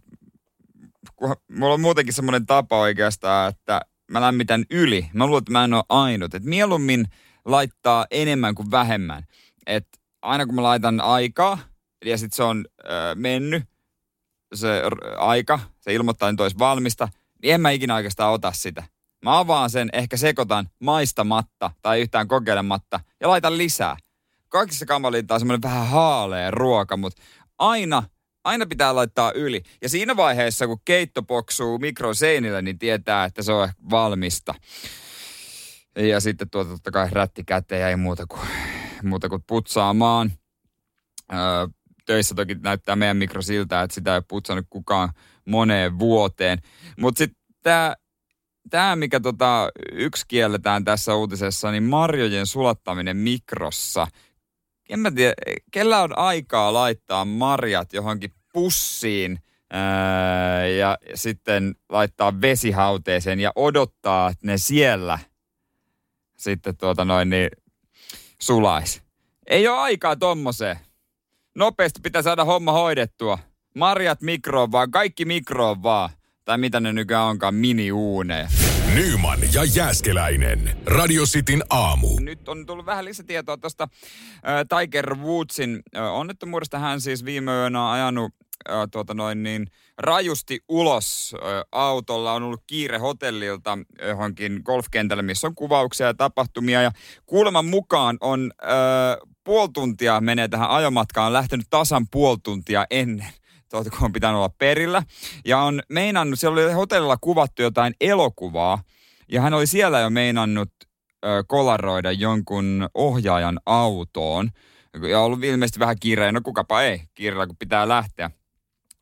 mulla 1.50 1.74
on 1.74 1.80
muutenkin 1.80 2.14
semmoinen 2.14 2.46
tapa 2.46 2.78
oikeastaan, 2.78 3.48
että 3.48 3.80
mä 4.10 4.20
lämmitän 4.20 4.64
yli. 4.70 5.10
Mä 5.12 5.26
luulen, 5.26 5.38
että 5.38 5.52
mä 5.52 5.64
en 5.64 5.74
ole 5.74 5.84
ainut. 5.88 6.34
Et 6.34 6.44
mieluummin 6.44 7.06
laittaa 7.44 8.06
enemmän 8.10 8.54
kuin 8.54 8.70
vähemmän. 8.70 9.24
Et 9.66 9.86
aina 10.22 10.46
kun 10.46 10.54
mä 10.54 10.62
laitan 10.62 11.00
aikaa, 11.00 11.58
ja 12.04 12.18
sitten 12.18 12.36
se 12.36 12.42
on 12.42 12.64
ö, 12.80 12.84
mennyt, 13.14 13.64
se 14.54 14.82
aika, 15.16 15.60
se 15.80 15.94
ilmoittaa, 15.94 16.28
että 16.28 16.42
olisi 16.42 16.58
valmista, 16.58 17.08
niin 17.42 17.54
en 17.54 17.60
mä 17.60 17.70
ikinä 17.70 17.94
oikeastaan 17.94 18.32
ota 18.32 18.52
sitä. 18.52 18.82
Mä 19.24 19.38
avaan 19.38 19.70
sen, 19.70 19.90
ehkä 19.92 20.16
sekoitan 20.16 20.68
maistamatta 20.78 21.70
tai 21.82 22.00
yhtään 22.00 22.28
kokeilematta 22.28 23.00
ja 23.20 23.28
laitan 23.28 23.58
lisää. 23.58 23.96
Kaikissa 24.48 24.86
kamalinta 24.86 25.34
on 25.34 25.40
semmoinen 25.40 25.62
vähän 25.62 25.86
haalea 25.86 26.50
ruoka, 26.50 26.96
mutta 26.96 27.22
aina, 27.58 28.02
aina 28.44 28.66
pitää 28.66 28.94
laittaa 28.94 29.32
yli. 29.32 29.62
Ja 29.82 29.88
siinä 29.88 30.16
vaiheessa, 30.16 30.66
kun 30.66 30.80
keitto 30.84 31.22
poksuu 31.22 31.78
mikroseinillä, 31.78 32.62
niin 32.62 32.78
tietää, 32.78 33.24
että 33.24 33.42
se 33.42 33.52
on 33.52 33.68
valmista. 33.90 34.54
Ja 35.96 36.20
sitten 36.20 36.50
tuota 36.50 36.70
totta 36.70 36.90
kai 36.90 37.08
rätti 37.12 37.44
käteen 37.44 37.80
ja 37.80 37.88
ei 37.88 37.96
muuta 37.96 38.26
kuin, 38.26 38.48
muuta 39.02 39.28
kuin 39.28 39.44
putsaamaan. 39.46 40.32
Öö, 41.32 41.38
töissä 42.06 42.34
toki 42.34 42.54
näyttää 42.54 42.96
meidän 42.96 43.16
mikro 43.16 43.42
siltä, 43.42 43.82
että 43.82 43.94
sitä 43.94 44.14
ei 44.14 44.22
putsannut 44.28 44.66
kukaan 44.70 45.12
moneen 45.44 45.98
vuoteen. 45.98 46.58
Mutta 46.98 47.18
sitten 47.18 47.42
tämä, 47.62 47.96
tää, 48.70 48.96
mikä 48.96 49.20
tota, 49.20 49.70
yksi 49.92 50.24
kielletään 50.28 50.84
tässä 50.84 51.14
uutisessa, 51.14 51.70
niin 51.70 51.82
marjojen 51.82 52.46
sulattaminen 52.46 53.16
mikrossa. 53.16 54.06
En 54.88 55.00
mä 55.00 55.10
tiedä, 55.10 55.34
kellä 55.70 56.02
on 56.02 56.18
aikaa 56.18 56.72
laittaa 56.72 57.24
marjat 57.24 57.92
johonkin 57.92 58.32
pussiin 58.52 59.38
ää, 59.70 60.66
ja 60.66 60.98
sitten 61.14 61.74
laittaa 61.88 62.40
vesihauteeseen 62.40 63.40
ja 63.40 63.52
odottaa, 63.56 64.30
että 64.30 64.46
ne 64.46 64.58
siellä 64.58 65.18
sitten 66.36 66.76
tuota 66.76 67.04
noin 67.04 67.30
niin 67.30 67.50
sulais. 68.40 69.02
Ei 69.46 69.68
ole 69.68 69.78
aikaa 69.78 70.16
tommoseen 70.16 70.78
nopeasti 71.58 72.00
pitää 72.00 72.22
saada 72.22 72.44
homma 72.44 72.72
hoidettua. 72.72 73.38
Marjat 73.74 74.22
mikroon 74.22 74.72
vaan, 74.72 74.90
kaikki 74.90 75.24
mikroon 75.24 75.82
vaan. 75.82 76.10
Tai 76.44 76.58
mitä 76.58 76.80
ne 76.80 76.92
nykyään 76.92 77.24
onkaan, 77.24 77.54
mini-uuneja. 77.54 78.48
Nyman 78.94 79.38
ja 79.52 79.64
Jääskeläinen. 79.64 80.76
Radio 80.86 81.22
Cityn 81.22 81.62
aamu. 81.70 82.08
Nyt 82.20 82.48
on 82.48 82.66
tullut 82.66 82.86
vähän 82.86 83.04
lisätietoa 83.04 83.56
tuosta 83.56 83.84
äh, 83.84 84.80
Tiger 84.80 85.14
Woodsin 85.14 85.82
äh, 85.96 86.14
onnettomuudesta. 86.14 86.78
Hän 86.78 87.00
siis 87.00 87.24
viime 87.24 87.52
yönä 87.52 87.90
ajanut 87.90 88.34
äh, 88.70 88.76
tuota 88.90 89.14
noin 89.14 89.42
niin, 89.42 89.66
rajusti 89.98 90.60
ulos 90.68 91.34
äh, 91.34 91.64
autolla. 91.72 92.32
On 92.32 92.42
ollut 92.42 92.62
kiire 92.66 92.98
hotellilta 92.98 93.78
johonkin 94.08 94.60
golfkentälle, 94.64 95.22
missä 95.22 95.46
on 95.46 95.54
kuvauksia 95.54 96.06
ja 96.06 96.14
tapahtumia. 96.14 96.82
Ja 96.82 96.90
kuuleman 97.26 97.66
mukaan 97.66 98.16
on 98.20 98.52
äh, 98.62 98.68
puoli 99.44 99.68
tuntia 99.72 100.20
menee 100.20 100.48
tähän 100.48 100.70
ajomatkaan, 100.70 101.26
on 101.26 101.32
lähtenyt 101.32 101.66
tasan 101.70 102.06
puoli 102.10 102.38
tuntia 102.42 102.86
ennen 102.90 103.26
tuota, 103.70 103.90
kun 103.90 104.04
on 104.04 104.12
pitänyt 104.12 104.36
olla 104.36 104.54
perillä. 104.58 105.02
Ja 105.44 105.58
on 105.58 105.82
meinannut, 105.88 106.40
siellä 106.40 106.62
oli 106.62 106.72
hotellilla 106.72 107.16
kuvattu 107.20 107.62
jotain 107.62 107.94
elokuvaa, 108.00 108.82
ja 109.28 109.40
hän 109.40 109.54
oli 109.54 109.66
siellä 109.66 110.00
jo 110.00 110.10
meinannut 110.10 110.70
ö, 111.24 111.44
kolaroida 111.46 112.12
jonkun 112.12 112.88
ohjaajan 112.94 113.60
autoon. 113.66 114.50
Ja 115.08 115.20
ollut 115.20 115.44
ilmeisesti 115.44 115.80
vähän 115.80 115.96
kiireä. 116.00 116.32
No 116.32 116.40
kukapa 116.44 116.82
ei 116.82 117.02
kiireellä, 117.14 117.46
kun 117.46 117.56
pitää 117.56 117.88
lähteä. 117.88 118.30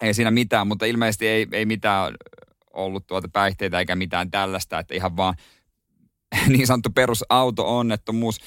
Ei 0.02 0.14
siinä 0.14 0.31
mitään, 0.31 0.66
mutta 0.66 0.87
ilmeisesti 0.87 1.29
ei, 1.29 1.46
ei 1.52 1.66
mitään 1.66 2.14
ollut 2.74 3.07
tuota 3.07 3.29
päihteitä 3.33 3.79
eikä 3.79 3.96
mitään 3.96 4.31
tällaista, 4.31 4.79
että 4.79 4.94
ihan 4.94 5.16
vaan 5.16 5.35
niin 6.48 6.66
sanottu 6.66 6.90
perusauto-onnettomuus. 6.90 8.40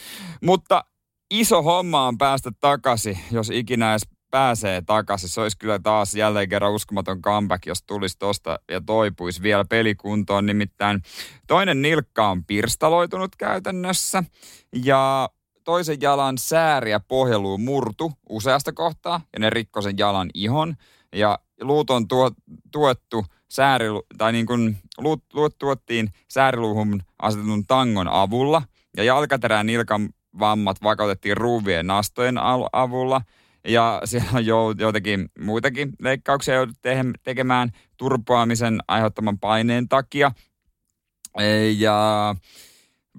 Mutta 0.44 0.84
iso 1.32 1.62
homma 1.62 2.08
on 2.08 2.18
päästä 2.18 2.52
takaisin, 2.60 3.20
jos 3.32 3.50
ikinä 3.50 3.92
edes 3.92 4.08
pääsee 4.32 4.82
takaisin. 4.82 5.30
Se 5.30 5.42
olisi 5.42 5.58
kyllä 5.58 5.80
taas 5.80 6.16
jälleen 6.16 6.50
kerran 6.50 6.74
uskomaton 6.74 7.22
comeback, 7.22 7.66
jos 7.66 7.84
tulisi 7.84 8.18
tosta 8.20 8.60
ja 8.72 8.82
toipuisi 8.82 9.42
vielä 9.42 9.66
pelikuntoon. 9.66 10.46
Nimittäin 10.46 11.02
toinen 11.48 11.82
nilkka 11.82 12.30
on 12.30 12.46
pirstaloitunut 12.46 13.36
käytännössä 13.36 14.24
ja 14.76 15.30
toisen 15.64 16.02
jalan 16.02 16.38
sääri 16.38 16.92
ja 16.92 17.00
pohjeluu 17.00 17.58
murtu 17.58 18.12
useasta 18.30 18.74
kohtaa 18.74 19.22
ja 19.34 19.40
ne 19.40 19.50
rikko 19.50 19.82
sen 19.82 19.98
jalan 19.98 20.30
ihon. 20.34 20.76
Ja 21.16 21.40
luut 21.62 21.90
on 21.90 22.08
tuo, 22.08 22.32
tuettu 22.72 23.26
sääri, 23.50 23.86
tai 24.18 24.32
niin 24.32 24.46
kuin 24.46 24.78
luut, 24.98 25.24
luut 25.34 25.58
tuottiin 25.58 26.10
sääriluuhun 26.28 27.04
asetetun 27.22 27.66
tangon 27.66 28.08
avulla. 28.08 28.62
Ja 28.98 29.04
jalkaterän 29.04 29.66
nilkan 29.66 30.10
vammat 30.40 30.84
vakautettiin 30.84 31.38
ruuvien 31.38 31.88
nastojen 31.88 32.36
avulla. 32.72 33.22
Ja 33.70 34.02
siellä 34.06 34.30
on 34.34 34.46
joitakin 34.80 35.30
muitakin 35.40 35.90
leikkauksia 36.00 36.56
joudut 36.56 36.76
tekemään 37.24 37.70
turpoamisen 37.98 38.80
aiheuttaman 38.88 39.40
paineen 39.40 39.88
takia. 39.88 40.32
Ja 41.78 42.36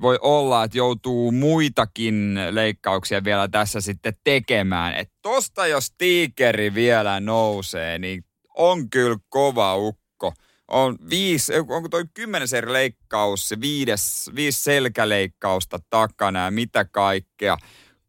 voi 0.00 0.18
olla, 0.22 0.64
että 0.64 0.78
joutuu 0.78 1.32
muitakin 1.32 2.38
leikkauksia 2.50 3.24
vielä 3.24 3.48
tässä 3.48 3.80
sitten 3.80 4.14
tekemään. 4.24 4.94
Että 4.94 5.14
tosta 5.22 5.66
jos 5.66 5.94
tiikeri 5.98 6.74
vielä 6.74 7.20
nousee, 7.20 7.98
niin 7.98 8.24
on 8.56 8.90
kyllä 8.90 9.16
kova 9.28 9.76
ukko. 9.76 10.32
On 10.68 10.98
viisi, 11.10 11.52
onko 11.58 11.88
toi 11.88 12.04
kymmenes 12.14 12.52
eri 12.52 12.72
leikkaus, 12.72 13.54
viides, 13.60 14.30
viisi 14.34 14.62
selkäleikkausta 14.62 15.78
takana 15.90 16.44
ja 16.44 16.50
mitä 16.50 16.84
kaikkea. 16.84 17.56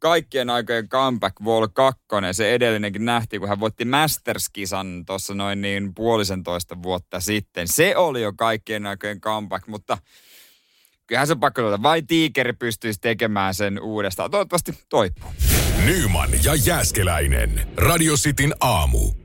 Kaikkien 0.02 0.50
aikojen 0.50 0.90
comeback 0.90 1.42
Wall 1.42 1.68
2, 1.74 2.02
se 2.32 2.54
edellinenkin 2.54 3.06
nähtiin, 3.06 3.40
kun 3.40 3.50
hän 3.50 3.60
voitti 3.60 3.86
Masters-kisan 3.86 5.04
tuossa 5.06 5.34
noin 5.34 5.62
niin 5.62 5.94
puolisentoista 5.96 6.84
vuotta 6.84 7.20
sitten. 7.20 7.68
Se 7.68 7.96
oli 7.96 8.22
jo 8.22 8.34
kaikkien 8.34 8.86
aikojen 8.86 9.22
comeback, 9.22 9.68
mutta 9.68 9.98
kyllähän 11.08 11.28
se 11.28 11.36
pakko 11.36 11.62
tuota. 11.62 11.84
Vai 11.84 12.02
tiikeri 12.02 12.54
pystyisi 12.54 13.00
tekemään 13.00 13.54
sen 13.54 13.82
uudestaan? 13.82 14.32
Toivottavasti 14.32 14.80
toipuu. 14.90 15.32
Nyman 15.86 16.30
ja 16.44 16.56
Jääskeläinen. 16.56 17.68
Radio 17.78 18.16
Cityn 18.16 18.54
aamu. 18.60 19.21